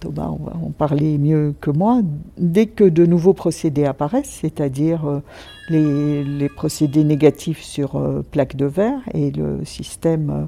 Thomas 0.00 0.30
on 0.30 0.44
va 0.44 0.56
en 0.62 0.70
parler 0.70 1.18
mieux 1.18 1.54
que 1.60 1.70
moi, 1.70 2.02
dès 2.38 2.66
que 2.66 2.84
de 2.84 3.06
nouveaux 3.06 3.34
procédés 3.34 3.84
apparaissent, 3.84 4.38
c'est-à-dire 4.40 5.06
euh, 5.06 5.20
les, 5.68 6.48
procédés 6.48 7.04
négatifs 7.04 7.62
sur 7.62 7.96
euh, 7.96 8.24
plaque 8.30 8.56
de 8.56 8.66
verre 8.66 9.00
et 9.12 9.30
le 9.30 9.64
système 9.64 10.30
euh, 10.30 10.46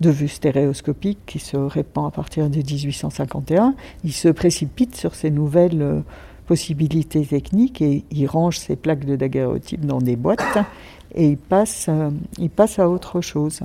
de 0.00 0.10
vue 0.10 0.28
stéréoscopique 0.28 1.18
qui 1.26 1.38
se 1.38 1.56
répand 1.56 2.06
à 2.06 2.10
partir 2.10 2.50
de 2.50 2.56
1851, 2.56 3.74
il 4.04 4.12
se 4.12 4.28
précipite 4.28 4.96
sur 4.96 5.14
ces 5.14 5.30
nouvelles 5.30 6.02
possibilités 6.46 7.24
techniques 7.24 7.82
et 7.82 8.04
il 8.10 8.26
range 8.26 8.58
ses 8.58 8.76
plaques 8.76 9.04
de 9.04 9.16
daguerreotype 9.16 9.84
dans 9.84 10.00
des 10.00 10.16
boîtes 10.16 10.58
et 11.14 11.28
il 11.28 11.36
passe, 11.36 11.86
euh, 11.88 12.10
il 12.38 12.50
passe 12.50 12.78
à 12.78 12.88
autre 12.88 13.20
chose. 13.20 13.60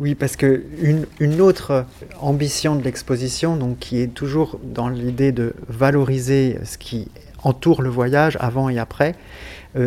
Oui, 0.00 0.14
parce 0.14 0.36
que 0.36 0.64
une, 0.80 1.06
une 1.20 1.40
autre 1.40 1.84
ambition 2.20 2.76
de 2.76 2.82
l'exposition, 2.82 3.56
donc 3.56 3.78
qui 3.78 4.00
est 4.00 4.08
toujours 4.12 4.58
dans 4.62 4.88
l'idée 4.88 5.32
de 5.32 5.54
valoriser 5.68 6.58
ce 6.64 6.78
qui 6.78 7.08
entoure 7.44 7.82
le 7.82 7.90
voyage 7.90 8.36
avant 8.40 8.68
et 8.68 8.78
après, 8.78 9.10
euh, 9.10 9.14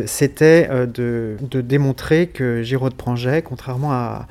c'était 0.05 0.67
euh, 0.69 0.85
de, 0.85 1.37
de, 1.41 1.61
démontrer 1.61 2.27
que 2.27 2.63
Giraud 2.63 2.89
de 2.89 2.95
Pranget, 2.95 3.41
contrairement 3.43 3.91
à, 3.91 4.27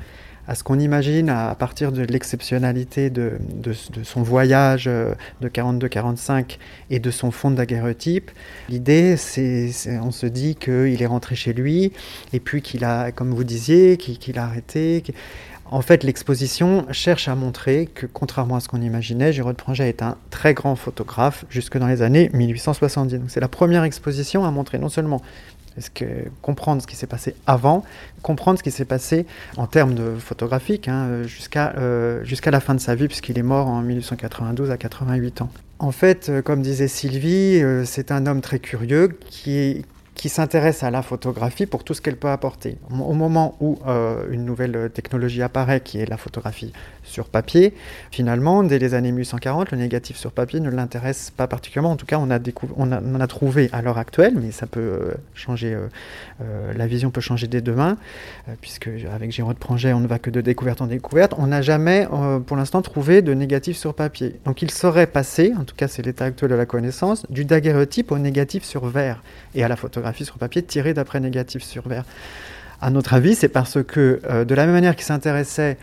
à 0.47 0.55
ce 0.55 0.63
qu'on 0.63 0.79
imagine 0.79 1.29
à, 1.29 1.55
partir 1.55 1.91
de 1.91 2.03
l'exceptionnalité 2.03 3.09
de, 3.09 3.33
de, 3.39 3.73
son 4.03 4.21
voyage 4.21 4.85
euh, 4.87 5.13
de 5.41 5.49
42-45 5.49 6.57
et 6.89 6.99
de 6.99 7.11
son 7.11 7.31
fond 7.31 7.51
de 7.51 7.55
daguerreotype. 7.55 8.31
L'idée, 8.69 9.17
c'est, 9.17 9.71
on 10.01 10.11
se 10.11 10.25
dit 10.25 10.55
qu'il 10.55 11.01
est 11.01 11.07
rentré 11.07 11.35
chez 11.35 11.53
lui 11.53 11.91
et 12.33 12.39
puis 12.39 12.61
qu'il 12.61 12.83
a, 12.83 13.11
comme 13.11 13.33
vous 13.33 13.43
disiez, 13.43 13.97
qu'il, 13.97 14.37
a 14.37 14.43
arrêté. 14.43 15.03
En 15.65 15.81
fait, 15.81 16.03
l'exposition 16.03 16.85
cherche 16.91 17.27
à 17.27 17.35
montrer 17.35 17.87
que, 17.87 18.05
contrairement 18.05 18.57
à 18.57 18.59
ce 18.59 18.67
qu'on 18.67 18.81
imaginait, 18.81 19.33
Giraud 19.33 19.53
Pranget 19.53 19.89
est 19.89 20.03
un 20.03 20.15
très 20.29 20.53
grand 20.53 20.75
photographe 20.75 21.45
jusque 21.49 21.77
dans 21.77 21.87
les 21.87 22.01
années 22.03 22.29
1870. 22.33 23.21
c'est 23.27 23.39
la 23.39 23.47
première 23.47 23.83
exposition 23.83 24.45
à 24.45 24.51
montrer 24.51 24.77
non 24.77 24.89
seulement 24.89 25.21
ce 25.77 25.89
que, 25.89 26.05
comprendre 26.41 26.81
ce 26.81 26.87
qui 26.87 26.95
s'est 26.95 27.07
passé 27.07 27.35
avant, 27.47 27.83
comprendre 28.21 28.59
ce 28.59 28.63
qui 28.63 28.71
s'est 28.71 28.85
passé 28.85 29.25
en 29.57 29.67
termes 29.67 29.93
de 29.93 30.15
photographique 30.15 30.87
hein, 30.87 31.23
jusqu'à 31.23 31.73
euh, 31.77 32.23
jusqu'à 32.23 32.51
la 32.51 32.59
fin 32.59 32.75
de 32.75 32.79
sa 32.79 32.95
vie, 32.95 33.07
puisqu'il 33.07 33.37
est 33.37 33.43
mort 33.43 33.67
en 33.67 33.81
1892 33.81 34.71
à 34.71 34.77
88 34.77 35.41
ans. 35.41 35.49
En 35.79 35.91
fait, 35.91 36.29
euh, 36.29 36.41
comme 36.41 36.61
disait 36.61 36.87
Sylvie, 36.87 37.61
euh, 37.61 37.83
c'est 37.85 38.11
un 38.11 38.25
homme 38.27 38.41
très 38.41 38.59
curieux 38.59 39.17
qui, 39.29 39.83
qui 40.15 40.29
s'intéresse 40.29 40.81
à 40.81 40.91
la 40.91 41.01
photographie 41.01 41.65
pour 41.65 41.83
tout 41.83 41.93
ce 41.93 42.01
qu'elle 42.01 42.15
peut 42.15 42.29
apporter. 42.29 42.77
Au 42.89 43.13
moment 43.13 43.55
où 43.59 43.77
euh, 43.85 44.25
une 44.31 44.45
nouvelle 44.45 44.89
technologie 44.93 45.41
apparaît, 45.41 45.81
qui 45.81 45.99
est 45.99 46.09
la 46.09 46.17
photographie 46.17 46.71
sur 47.03 47.25
papier, 47.25 47.73
finalement, 48.11 48.63
dès 48.63 48.79
les 48.79 48.93
années 48.93 49.11
1840, 49.11 49.71
le 49.71 49.77
négatif 49.77 50.15
sur 50.15 50.31
papier 50.31 50.61
ne 50.61 50.69
l'intéresse 50.69 51.31
pas 51.35 51.47
particulièrement. 51.47 51.91
En 51.91 51.97
tout 51.97 52.05
cas, 52.05 52.17
on 52.17 52.31
a, 52.31 52.39
on 52.77 52.91
on 52.91 53.19
a 53.19 53.27
trouvé 53.27 53.69
à 53.73 53.81
l'heure 53.81 53.97
actuelle, 53.97 54.35
mais 54.41 54.51
ça 54.51 54.67
peut 54.67 54.79
euh, 54.79 55.13
changer, 55.33 55.77
euh, 56.41 56.73
la 56.73 56.87
vision 56.87 57.11
peut 57.11 57.21
changer 57.21 57.47
dès 57.47 57.61
demain, 57.61 57.97
puisque 58.61 58.89
avec 59.13 59.31
Giraud 59.31 59.53
Pranget, 59.53 59.93
on 59.93 59.99
ne 59.99 60.07
va 60.07 60.17
que 60.17 60.29
de 60.29 60.41
découverte 60.41 60.81
en 60.81 60.87
découverte. 60.87 61.33
On 61.37 61.47
n'a 61.47 61.61
jamais, 61.61 62.07
pour 62.45 62.55
l'instant, 62.55 62.81
trouvé 62.81 63.21
de 63.21 63.33
négatif 63.33 63.75
sur 63.75 63.93
papier. 63.93 64.39
Donc 64.45 64.61
il 64.61 64.71
serait 64.71 65.07
passé, 65.07 65.53
en 65.59 65.65
tout 65.65 65.75
cas 65.75 65.87
c'est 65.87 66.05
l'état 66.05 66.25
actuel 66.25 66.51
de 66.51 66.55
la 66.55 66.65
connaissance, 66.65 67.25
du 67.29 67.43
daguerreotype 67.43 68.11
au 68.11 68.17
négatif 68.17 68.63
sur 68.63 68.85
verre 68.85 69.21
et 69.53 69.63
à 69.63 69.67
la 69.67 69.75
photographie 69.75 70.04
sur 70.13 70.37
papier 70.37 70.61
tirée 70.63 70.93
d'après 70.93 71.19
négatif 71.19 71.63
sur 71.63 71.87
verre. 71.87 72.05
À 72.81 72.89
notre 72.89 73.13
avis, 73.13 73.35
c'est 73.35 73.47
parce 73.49 73.81
que, 73.83 74.19
euh, 74.29 74.45
de 74.45 74.53
la 74.53 74.65
même 74.65 74.75
manière 74.75 74.95
qu'il 74.95 75.05
s'intéressait 75.05 75.77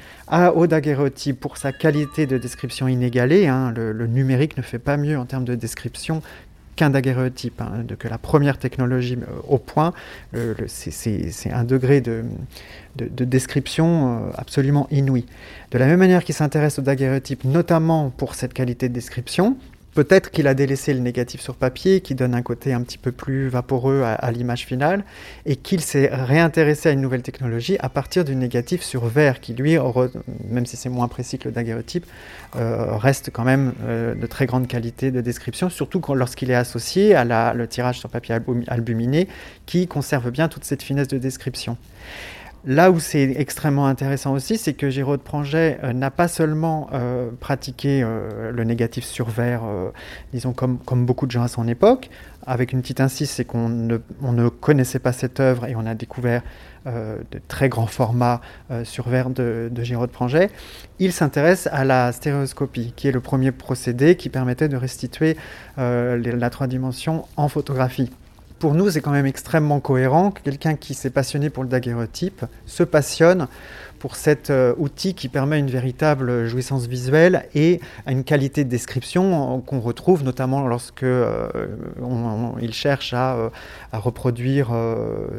au 0.55 0.67
daguerreotype 0.67 1.41
pour 1.41 1.57
sa 1.57 1.73
qualité 1.73 2.27
de 2.27 2.39
description 2.39 2.87
inégalée, 2.89 3.49
hein, 3.49 3.73
le, 3.75 4.07
numérique 4.07 4.57
ne 4.57 4.63
fait 4.63 4.79
pas 4.79 4.97
mieux 4.97 5.19
en 5.19 5.25
termes 5.25 5.45
de 5.45 5.55
description 5.55 6.23
qu'un 6.77 6.91
daguerreotype, 6.91 7.61
hein, 7.61 7.85
que 7.99 8.09
la 8.09 8.19
première 8.19 8.59
technologie 8.59 9.19
euh, 9.21 9.41
au 9.49 9.59
point, 9.59 9.93
c'est 10.67 11.51
un 11.53 11.65
degré 11.65 12.01
de, 12.01 12.25
de, 12.97 13.25
description 13.25 14.29
euh, 14.29 14.31
absolument 14.37 14.87
inouï. 14.91 15.27
De 15.71 15.79
la 15.79 15.87
même 15.87 15.99
manière 15.99 16.25
qu'il 16.25 16.35
s'intéresse 16.35 16.79
au 16.79 16.83
daguerreotype, 16.83 17.45
notamment 17.45 18.11
pour 18.11 18.35
cette 18.35 18.55
qualité 18.55 18.89
de 18.89 18.95
description, 18.95 19.57
Peut-être 19.95 20.31
qu'il 20.31 20.47
a 20.47 20.55
délaissé 20.55 20.95
le 20.95 21.01
négatif 21.01 21.43
sur 21.43 21.55
papier, 21.55 22.01
qui 22.01 22.15
donne 22.15 22.35
un 22.35 22.41
côté 22.41 22.73
un 22.73 22.81
petit 22.81 22.97
peu 22.97 23.13
plus 23.13 23.49
vaporeux 23.49 24.03
à, 24.03 24.33
l'image 24.33 24.65
finale, 24.65 25.05
et 25.45 25.57
qu'il 25.57 25.83
s'est 25.83 26.09
réintéressé 26.11 26.89
à 26.89 26.93
une 26.93 27.03
nouvelle 27.03 27.23
technologie 27.23 27.77
à 27.81 27.91
partir 27.91 28.25
du 28.25 28.35
négatif 28.35 28.83
sur 28.83 29.05
verre, 29.07 29.41
qui 29.41 29.53
lui, 29.53 29.77
même 30.49 30.65
si 30.65 30.77
c'est 30.77 30.89
moins 30.89 31.09
précis 31.09 31.39
que 31.39 31.49
le 31.49 31.53
daguerreotype, 31.53 32.07
euh, 32.57 32.97
reste 32.97 33.31
quand 33.33 33.45
même 33.45 33.75
euh, 33.85 34.15
de 34.15 34.27
très 34.27 34.47
grande 34.47 34.67
qualité 34.67 35.11
de 35.11 35.21
description, 35.21 35.69
surtout 35.69 36.01
lorsqu'il 36.15 36.51
est 36.51 36.55
associé 36.55 37.15
à 37.15 37.53
le 37.53 37.67
tirage 37.67 37.99
sur 37.99 38.09
papier 38.09 38.39
albuminé, 38.69 39.29
qui 39.67 39.87
conserve 39.87 40.31
bien 40.31 40.49
toute 40.49 40.65
cette 40.65 40.83
finesse 40.83 41.09
de 41.09 41.19
description. 41.19 41.77
Là 42.65 42.93
où 42.93 43.01
c'est 43.01 43.35
extrêmement 43.39 43.87
intéressant 43.87 44.33
aussi, 44.35 44.57
c'est 44.57 44.75
que 44.75 44.89
Giraud 44.89 45.19
Pranget 45.19 45.81
euh, 45.83 45.93
n'a 45.93 46.13
pas 46.13 46.29
seulement 46.29 46.89
euh, 46.93 47.31
pratiqué 47.41 48.03
euh, 48.05 48.53
le 48.53 48.63
négatif 48.63 49.05
sur 49.05 49.31
verre, 49.31 49.63
disons 50.33 50.53
comme, 50.53 50.79
beaucoup 51.05 51.27
de 51.27 51.33
gens 51.33 51.43
à 51.43 51.49
son 51.49 51.67
époque, 51.67 52.09
avec 52.47 52.73
une 52.73 52.81
petite 52.81 53.01
insiste, 53.01 53.33
c'est 53.35 53.45
qu'on 53.45 53.69
ne, 53.69 53.99
on 54.23 54.33
ne 54.33 54.49
connaissait 54.49 55.01
pas 55.01 55.13
cette 55.13 55.41
œuvre 55.41 55.67
et 55.67 55.75
on 55.75 55.87
a 55.87 55.95
découvert 55.95 56.43
de 56.85 57.41
très 57.47 57.69
grands 57.69 57.87
formats 57.87 58.41
sur 58.83 59.09
verre 59.09 59.31
de, 59.31 59.69
de 59.71 59.83
Giraud 59.85 60.09
Pranget. 60.09 60.51
Il 60.99 61.13
s'intéresse 61.13 61.69
à 61.71 61.85
la 61.85 62.11
stéréoscopie, 62.11 62.93
qui 62.97 63.07
est 63.07 63.13
le 63.13 63.21
premier 63.21 63.53
procédé 63.53 64.17
qui 64.17 64.29
permettait 64.29 64.69
de 64.69 64.77
restituer 64.77 65.37
la 65.77 66.51
trois 66.51 66.67
dimensions 66.67 67.25
en 67.37 67.49
photographie 67.49 68.11
pour 68.63 68.75
nous, 68.75 68.93
c'est 68.93 69.01
quand 69.01 69.11
même 69.11 69.27
extrêmement 69.27 69.81
cohérent 69.81 70.31
que 70.31 70.41
quelqu'un 70.41 70.77
qui 70.77 70.95
s'est 70.95 71.11
passionné 71.11 71.51
pour 71.51 71.65
le 71.65 71.69
daguerreotype 71.69 72.45
se 72.65 72.85
passionne 72.85 73.49
pour 74.03 74.17
cet 74.17 74.51
euh, 74.51 74.75
outil 74.79 75.15
qui 75.15 75.29
permet 75.29 75.61
une 75.61 75.71
véritable 75.71 76.49
jouissance 76.49 76.89
visuelle 76.89 77.47
et 77.55 77.81
une 78.09 78.25
qualité 78.25 78.65
de 78.65 78.69
description 78.69 79.61
qu'on 79.61 79.79
retrouve 79.79 80.25
notamment 80.25 80.67
lorsque 80.67 81.05
euh, 81.05 81.47
il 82.61 82.75
cherche 82.75 83.15
à, 83.15 83.37
euh, 83.37 83.49
reproduire 83.93 84.71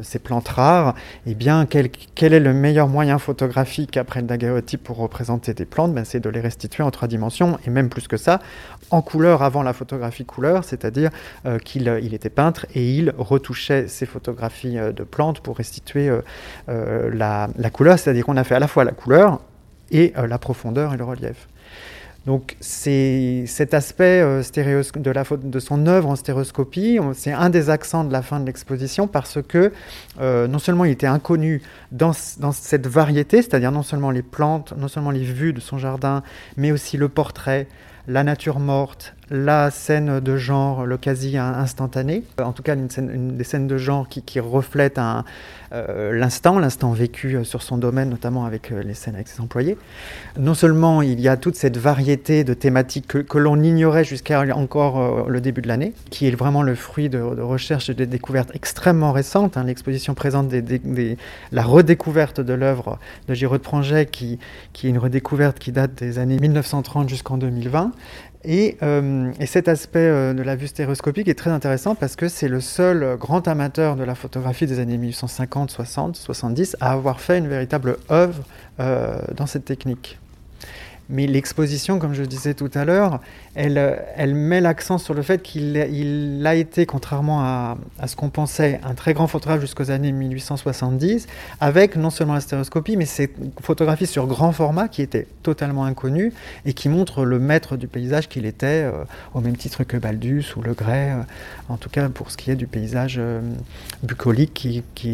ces 0.02 0.18
plantes 0.18 0.48
rares. 0.48 0.96
Eh 1.26 1.36
bien, 1.36 1.66
quel, 1.66 1.90
est 2.34 2.40
le 2.40 2.54
meilleur 2.54 2.88
moyen 2.88 3.20
photographique 3.20 3.98
après 3.98 4.22
le 4.22 4.28
daguerreotype 4.28 4.82
pour 4.82 4.96
représenter 4.96 5.54
des 5.54 5.66
plantes? 5.66 5.94
Ben, 5.94 6.06
C'est 6.06 6.22
de 6.22 6.30
les 6.30 6.40
restituer 6.40 6.84
en 6.84 6.92
trois 6.92 7.10
dimensions 7.10 7.60
et 7.68 7.70
même 7.70 7.90
plus 7.90 8.08
que 8.08 8.16
ça, 8.16 8.40
en 8.92 9.02
couleur 9.02 9.44
avant 9.44 9.64
la 9.64 9.74
photographie 9.74 10.24
couleur, 10.24 10.64
c'est-à-dire 10.64 11.10
qu'il 11.66 12.00
il 12.02 12.14
était 12.14 12.30
peintre 12.30 12.66
et 12.74 12.96
il 12.96 13.14
retouchait 13.18 13.90
ses 13.90 14.06
photographies 14.06 14.78
de 14.78 15.04
plantes 15.04 15.42
pour 15.42 15.58
restituer 15.58 16.10
la, 16.68 17.50
la 17.58 17.70
couleur, 17.70 18.00
c'est-à-dire 18.00 18.26
qu'on 18.26 18.38
a 18.38 18.44
fait 18.46 18.53
à 18.54 18.60
la 18.60 18.68
fois 18.68 18.84
la 18.84 18.92
couleur 18.92 19.42
et 19.92 20.14
euh, 20.18 20.28
la 20.28 20.38
profondeur 20.38 20.94
et 20.94 20.98
le 20.98 21.04
relief. 21.04 21.48
Donc 22.26 22.56
c'est 22.62 23.44
cet 23.48 23.74
aspect 23.74 24.22
euh, 24.22 24.42
de, 24.42 25.60
son 25.60 25.88
œuvre 25.88 26.10
en 26.10 26.16
stéréoscopie, 26.16 26.98
c'est 27.14 27.34
un 27.34 27.50
des 27.50 27.70
accents 27.70 28.06
de 28.06 28.14
la 28.14 28.22
fin 28.22 28.40
de 28.40 28.46
l'exposition 28.46 29.08
parce 29.08 29.40
que 29.42 29.74
euh, 30.22 30.48
non 30.48 30.60
seulement 30.60 30.86
il 30.86 30.92
était 30.92 31.08
inconnu 31.08 31.62
dans 31.92 32.14
cette 32.14 32.88
variété, 32.88 33.42
c'est-à-dire 33.42 33.74
non 33.74 33.84
seulement 33.84 34.10
les 34.10 34.22
plantes, 34.22 34.74
non 34.78 34.88
seulement 34.88 35.12
les 35.12 35.24
vues 35.24 35.52
de 35.52 35.60
son 35.60 35.78
jardin, 35.78 36.24
mais 36.56 36.72
aussi 36.72 36.96
le 36.96 37.10
portrait, 37.10 37.68
la 38.08 38.24
nature 38.24 38.60
morte, 38.60 39.16
la 39.34 39.72
scène 39.72 40.20
de 40.20 40.38
genre, 40.38 40.86
le 40.86 40.98
quasi 40.98 41.38
instantané, 41.40 42.24
en 42.38 42.54
tout 42.54 42.62
cas 42.62 42.76
une, 42.76 43.36
des 43.36 43.44
scènes 43.44 43.66
de 43.66 43.78
genre 43.78 44.08
qui, 44.08 44.22
qui 44.22 44.40
reflètent 44.40 45.00
euh, 45.74 46.12
l'instant, 46.12 46.60
l'instant 46.60 46.92
vécu 46.92 47.36
euh, 47.36 47.44
sur 47.44 47.64
son 47.64 47.80
domaine, 47.80 48.12
notamment 48.12 48.46
avec 48.46 48.72
euh, 48.72 48.84
les 48.84 48.94
scènes 48.94 49.16
avec 49.16 49.28
ses 49.28 49.42
employés. 49.42 49.76
Non 50.38 50.54
seulement 50.54 51.02
il 51.02 51.20
y 51.20 51.28
a 51.28 51.36
toute 51.36 51.56
cette 51.56 51.78
variété 51.78 52.44
de 52.44 52.54
thématiques 52.54 53.08
que, 53.08 53.38
l'on 53.40 53.60
ignorait 53.60 54.04
jusqu'à 54.04 54.46
encore 54.56 55.28
le 55.28 55.42
début 55.42 55.64
de 55.64 55.68
l'année, 55.68 55.94
qui 56.12 56.28
est 56.28 56.32
vraiment 56.32 56.62
le 56.62 56.76
fruit 56.76 57.10
de, 57.10 57.20
recherches 57.20 57.90
et 57.90 57.96
de 57.96 58.06
découvertes 58.06 58.52
extrêmement 58.54 59.12
récentes. 59.12 59.58
Hein. 59.58 59.64
L'exposition 59.64 60.14
présente 60.14 60.54
la 61.52 61.64
redécouverte 61.64 62.40
de 62.40 62.54
l'œuvre 62.54 63.00
de 63.28 63.34
Giraud 63.34 63.58
de 63.58 63.64
Pranget, 63.64 64.06
qui, 64.06 64.38
qui 64.74 64.88
est 64.88 64.90
une 64.92 65.00
redécouverte 65.00 65.58
qui 65.58 65.72
date 65.72 65.96
des 65.96 66.20
années 66.20 66.38
1930 66.38 67.10
jusqu'en 67.10 67.38
2020 67.38 67.92
euh, 68.46 69.32
et, 69.40 69.46
cet 69.46 69.68
aspect 69.68 70.00
euh, 70.00 70.34
de 70.34 70.44
la 70.44 70.56
vue 70.56 70.68
stéréoscopique 70.68 71.28
est 71.28 71.38
très 71.38 71.50
intéressant 71.50 71.96
parce 71.96 72.16
que 72.16 72.28
c'est 72.28 72.50
le 72.50 72.60
seul 72.60 73.18
grand 73.18 73.48
amateur 73.48 73.96
de 73.96 74.04
la 74.04 74.16
photographie 74.16 74.66
des 74.66 74.80
années 74.80 74.98
1850, 74.98 75.72
60, 75.72 76.16
70 76.16 76.78
à 76.80 76.92
avoir 76.92 77.22
fait 77.22 77.38
une 77.38 77.48
véritable 77.48 77.98
œuvre 78.12 78.44
euh, 78.80 79.18
dans 79.36 79.46
cette 79.46 79.66
technique. 79.66 80.20
Mais 81.10 81.28
l'exposition, 81.28 82.00
comme 82.00 82.14
je 82.14 82.24
disais 82.24 82.54
tout 82.54 82.72
à 82.74 82.86
l'heure, 82.86 83.20
elle, 83.56 84.36
met 84.36 84.62
l'accent 84.62 84.98
sur 84.98 85.14
le 85.14 85.22
fait 85.22 85.42
qu'il 85.42 85.76
il 85.92 86.46
a 86.48 86.56
été, 86.56 86.86
contrairement 86.86 87.42
à, 87.42 87.78
ce 88.08 88.16
qu'on 88.16 88.30
pensait, 88.30 88.80
un 88.84 88.94
très 88.94 89.14
grand 89.14 89.28
photographe 89.28 89.62
jusqu'aux 89.62 89.92
années 89.92 90.12
1870, 90.12 91.28
avec 91.60 91.98
non 91.98 92.10
seulement 92.10 92.34
la 92.34 92.40
stéréoscopie, 92.40 92.96
mais 92.96 93.06
ces 93.06 93.30
photographies 93.62 94.08
sur 94.08 94.28
grand 94.28 94.54
format 94.54 94.88
qui 94.88 95.02
étaient 95.02 95.28
totalement 95.44 95.86
inconnues 95.86 96.34
et 96.66 96.74
qui 96.74 96.88
montrent 96.88 97.26
le 97.26 97.38
maître 97.38 97.76
du 97.76 97.88
paysage 97.88 98.30
qu'il 98.30 98.46
était, 98.46 98.84
euh, 98.84 99.04
au 99.34 99.42
même 99.42 99.58
titre 99.58 99.84
que 99.84 99.98
Baldus 99.98 100.54
ou 100.56 100.62
Le 100.62 100.74
Gray, 100.74 101.12
euh, 101.12 101.22
en 101.70 101.78
tout 101.78 101.90
cas 101.90 102.08
pour 102.10 102.32
ce 102.32 102.38
qui 102.38 102.50
est 102.50 102.56
du 102.56 102.68
paysage 102.68 103.16
euh, 103.18 103.42
bucolique 104.04 104.54
qu'il 104.54 104.84
qui, 104.96 105.14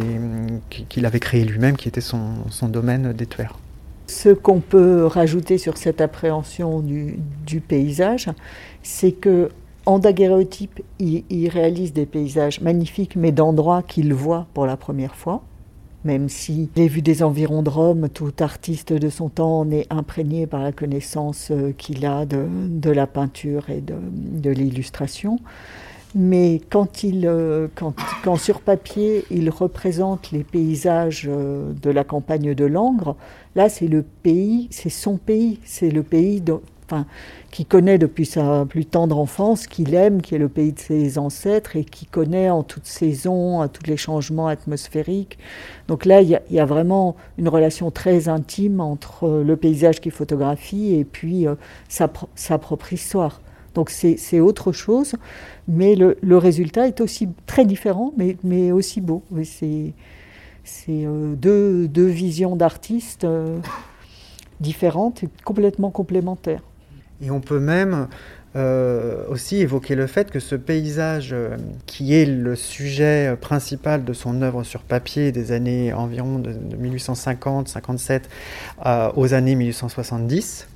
qui, 0.70 1.06
avait 1.06 1.20
créé 1.20 1.44
lui-même, 1.44 1.78
qui 1.78 1.88
était 1.88 2.02
son, 2.02 2.34
son 2.50 2.68
domaine 2.68 3.14
d'étuaire. 3.14 3.56
Ce 4.10 4.30
qu'on 4.30 4.60
peut 4.60 5.06
rajouter 5.06 5.60
sur 5.60 5.78
cette 5.78 6.02
appréhension 6.02 6.80
du, 6.80 7.62
paysage, 7.62 8.28
c'est 8.82 9.12
que 9.12 9.50
en 9.86 10.00
daguerréotype, 10.00 10.82
il, 10.98 11.48
réalise 11.48 11.94
des 11.94 12.08
paysages 12.08 12.60
magnifiques, 12.60 13.16
mais 13.16 13.32
d'endroits 13.32 13.84
qu'il 13.84 14.16
voit 14.16 14.48
pour 14.56 14.66
la 14.66 14.78
première 14.78 15.16
fois. 15.16 15.44
Même 16.06 16.28
si 16.28 16.72
les 16.76 16.88
vues 16.88 17.04
des 17.04 17.22
environs 17.22 17.62
de 17.62 17.70
Rome, 17.70 18.10
tout 18.10 18.34
artiste 18.40 18.94
de 18.94 19.10
son 19.10 19.30
temps 19.30 19.60
en 19.60 19.70
est 19.70 19.86
imprégné 19.92 20.48
par 20.48 20.64
la 20.64 20.72
connaissance 20.72 21.50
euh, 21.52 21.72
qu'il 21.78 22.04
a 22.06 22.26
de, 22.26 22.90
la 22.90 23.06
peinture 23.06 23.70
et 23.70 23.82
de 23.82 24.50
l'illustration. 24.50 25.38
Mais 26.16 26.60
quand, 26.70 27.04
il, 27.04 27.28
euh, 27.28 27.68
quand, 27.76 27.94
quand, 28.24 28.36
sur 28.36 28.62
papier 28.62 29.26
il 29.30 29.50
représente 29.50 30.32
les 30.32 30.44
paysages 30.44 31.26
de 31.30 31.90
la 31.90 32.04
campagne 32.04 32.56
de 32.56 32.66
Langres, 32.66 33.16
là 33.56 33.70
c'est 33.70 33.88
le 33.88 34.02
pays, 34.02 34.68
c'est 34.72 34.90
son 34.90 35.18
pays, 35.18 35.60
c'est 35.66 35.92
le 35.92 36.02
pays 36.02 36.42
enfin, 36.90 37.06
qui 37.52 37.66
connaît 37.66 37.98
depuis 37.98 38.26
sa 38.26 38.66
plus 38.66 38.86
tendre 38.86 39.18
enfance, 39.18 39.68
qu'il 39.68 39.94
aime, 39.94 40.22
qui 40.22 40.36
est 40.36 40.40
le 40.40 40.50
pays 40.50 40.74
de 40.74 40.80
ses 40.80 41.18
ancêtres 41.18 41.76
et 41.76 41.84
qui 41.84 42.06
connaît 42.06 42.50
en 42.50 42.64
toutes 42.64 42.86
saisons, 42.86 43.62
à 43.62 43.68
tous 43.68 43.86
les 43.88 43.98
changements 43.98 44.48
atmosphériques. 44.48 45.38
Donc 45.88 46.06
là, 46.06 46.22
il 46.22 46.40
y, 46.50 46.60
a 46.60 46.66
vraiment 46.66 47.16
une 47.38 47.50
relation 47.50 47.92
très 47.92 48.28
intime 48.30 48.82
entre 48.82 49.28
le 49.28 49.56
paysage 49.56 50.00
qu'il 50.00 50.12
photographie 50.12 50.96
et 50.96 51.04
puis 51.04 51.48
euh, 51.48 51.56
sa, 51.88 52.08
propre 52.58 52.94
histoire. 52.94 53.42
Donc 53.76 53.90
c'est 53.90 54.40
autre 54.40 54.72
chose, 54.72 55.14
mais 55.68 55.96
le, 55.96 56.38
résultat 56.38 56.88
est 56.88 57.02
aussi 57.02 57.30
très 57.46 57.66
différent, 57.66 58.14
mais, 58.18 58.38
mais 58.44 58.72
aussi 58.72 59.02
beau. 59.02 59.24
C'est 59.44 59.94
euh, 60.90 61.36
deux, 61.36 61.88
deux, 61.88 62.08
visions 62.08 62.56
d'artistes. 62.56 63.24
Euh, 63.24 63.60
différentes 64.60 65.24
et 65.24 65.30
complètement 65.44 65.90
complémentaires. 65.90 66.62
Et 67.22 67.32
on 67.32 67.42
peut 67.42 67.60
même 67.60 68.08
euh, 68.56 69.26
aussi 69.30 69.58
évoquer 69.58 69.96
le 69.96 70.08
fait 70.08 70.32
que 70.32 70.40
ce 70.40 70.56
paysage, 70.56 71.32
euh, 71.34 71.58
qui 71.86 72.14
est 72.16 72.26
le 72.26 72.56
sujet 72.56 73.36
principal 73.40 74.06
de 74.06 74.14
son 74.14 74.42
œuvre 74.42 74.64
sur 74.64 74.82
papier 74.82 75.32
des 75.32 75.52
années 75.52 75.94
environ 75.94 76.40
de, 76.40 76.54
1850-57 76.54 78.22
euh, 78.86 79.12
aux 79.16 79.34
années 79.34 79.56
1870, 79.56 80.68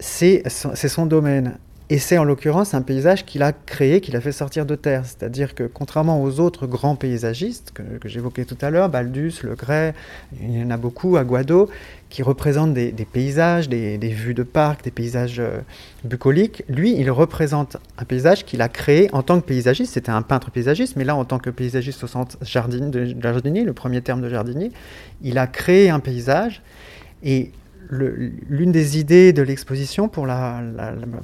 c'est 0.00 0.42
son 0.48 1.06
domaine. 1.06 1.58
Et 1.90 1.98
c'est 1.98 2.18
en 2.18 2.24
l'occurrence 2.24 2.74
un 2.74 2.82
paysage 2.82 3.24
qu'il 3.24 3.42
a 3.42 3.52
créé, 3.52 4.02
qu'il 4.02 4.14
a 4.14 4.20
fait 4.20 4.32
sortir 4.32 4.66
de 4.66 4.74
terre. 4.74 5.06
C'est-à-dire 5.06 5.54
que 5.54 5.64
contrairement 5.64 6.22
aux 6.22 6.38
autres 6.38 6.66
grands 6.66 6.96
paysagistes 6.96 7.72
que, 7.72 7.82
j'évoquais 8.06 8.44
tout 8.44 8.58
à 8.60 8.68
l'heure, 8.68 8.90
Baldus, 8.90 9.40
Le 9.42 9.54
Gray, 9.54 9.94
il 10.38 10.58
y 10.58 10.62
en 10.62 10.70
a 10.70 10.76
beaucoup, 10.76 11.16
Aguado, 11.16 11.70
qui 12.10 12.22
représentent 12.22 12.74
des, 12.74 12.92
paysages, 13.10 13.70
des, 13.70 13.96
vues 13.96 14.34
de 14.34 14.42
parc, 14.42 14.84
des 14.84 14.90
paysages 14.90 15.40
euh, 15.40 15.60
bucoliques, 16.04 16.62
lui, 16.68 16.94
il 16.94 17.10
représente 17.10 17.78
un 17.96 18.04
paysage 18.04 18.44
qu'il 18.44 18.60
a 18.60 18.68
créé 18.68 19.08
en 19.14 19.22
tant 19.22 19.40
que 19.40 19.46
paysagiste. 19.46 19.94
C'était 19.94 20.10
un 20.10 20.22
peintre 20.22 20.50
paysagiste, 20.50 20.96
mais 20.96 21.04
là, 21.04 21.16
en 21.16 21.24
tant 21.24 21.38
que 21.38 21.48
paysagiste 21.48 22.04
au 22.04 22.06
sens 22.06 22.36
jardinier, 22.42 23.64
le 23.64 23.72
premier 23.72 24.02
terme 24.02 24.20
de 24.20 24.28
jardinier, 24.28 24.72
il 25.22 25.38
a 25.38 25.46
créé 25.46 25.88
un 25.88 26.00
paysage. 26.00 26.60
Et 27.22 27.50
l'une 27.90 28.72
des 28.72 28.98
idées 28.98 29.32
de 29.32 29.42
l'exposition 29.42 30.08
pour, 30.08 30.26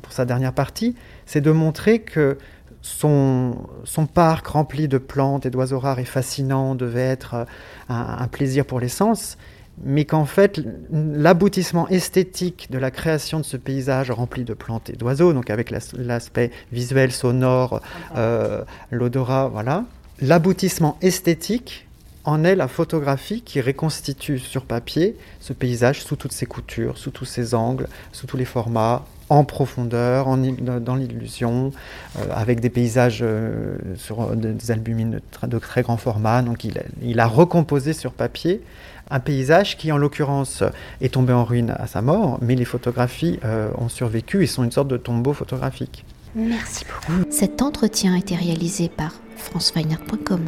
pour 0.03 0.13
sa 0.13 0.25
dernière 0.25 0.53
partie, 0.53 0.95
c'est 1.27 1.41
de 1.41 1.51
montrer 1.51 2.01
que 2.01 2.39
son, 2.83 3.57
son, 3.85 4.07
parc 4.07 4.47
rempli 4.47 4.89
de 4.89 4.99
plantes 4.99 5.47
et 5.47 5.51
d'oiseaux 5.51 5.79
rares 5.79 5.99
et 6.01 6.05
fascinants 6.05 6.75
devait 6.75 7.01
être 7.01 7.35
euh, 7.35 7.45
un, 7.89 8.29
plaisir 8.29 8.67
pour 8.67 8.79
les 8.79 8.89
sens, 8.89 9.39
mais 9.83 10.05
qu'en 10.05 10.27
fait, 10.27 10.61
l'aboutissement 10.93 11.89
esthétique 11.89 12.69
de 12.71 12.77
la 12.77 12.91
création 12.91 13.41
de 13.41 13.45
ce 13.45 13.57
paysage 13.57 14.11
rempli 14.11 14.45
de 14.45 14.53
plantes 14.53 14.91
et 14.91 14.97
d'oiseaux, 14.97 15.33
donc 15.33 15.49
avec 15.49 15.71
l'aspect 15.71 16.51
visuel, 16.73 17.11
sonore, 17.11 17.81
euh, 18.17 18.63
l'odorat, 18.91 19.49
voilà, 19.49 19.85
l'aboutissement 20.21 20.99
esthétique 21.01 21.89
en 22.25 22.45
est 22.45 22.55
la 22.55 22.69
photographie 22.69 23.43
qui 23.43 23.61
reconstitue 23.61 24.39
sur 24.39 24.65
papier 24.65 25.17
ce 25.41 25.53
paysage 25.53 26.03
sous 26.03 26.17
toutes 26.17 26.33
ses 26.33 26.47
coutures, 26.47 26.99
sous 26.99 27.11
tous 27.11 27.25
ses 27.25 27.55
angles, 27.55 27.89
sous 28.13 28.27
tous 28.27 28.37
les 28.37 28.45
formats, 28.45 29.05
en 29.31 29.45
profondeur, 29.45 30.37
dans 30.37 30.95
l'illusion, 30.97 31.73
euh, 32.19 32.27
avec 32.33 32.61
des 32.61 32.71
paysages 32.71 33.21
euh, 33.23 33.77
sur 33.97 34.23
euh, 34.23 34.35
des 34.35 34.71
albumines 34.71 35.21
de, 35.43 35.59
très 35.59 35.83
grand 35.83 35.97
format. 35.97 36.43
Donc 36.43 36.65
il, 37.03 37.21
a 37.21 37.27
recomposé 37.27 37.93
sur 37.93 38.13
papier 38.13 38.63
un 39.11 39.21
paysage 39.21 39.77
qui, 39.77 39.93
en 39.93 39.97
l'occurrence, 39.97 40.63
est 41.01 41.15
tombé 41.15 41.33
en 41.33 41.45
ruine 41.45 41.75
à 41.79 41.87
sa 41.87 42.03
mort, 42.03 42.39
mais 42.43 42.55
les 42.55 42.65
photographies 42.65 43.39
ont 43.77 43.91
survécu 43.91 44.43
et 44.43 44.47
sont 44.47 44.65
une 44.65 44.73
sorte 44.73 44.89
de 44.89 44.97
tombeau 44.97 45.35
photographique. 45.35 46.07
Merci 46.35 46.87
beaucoup. 46.87 47.31
Cet 47.31 47.61
entretien 47.61 48.15
a 48.15 48.19
été 48.19 48.35
réalisé 48.35 48.89
par 48.89 49.13
franceweiner.com. 49.37 50.41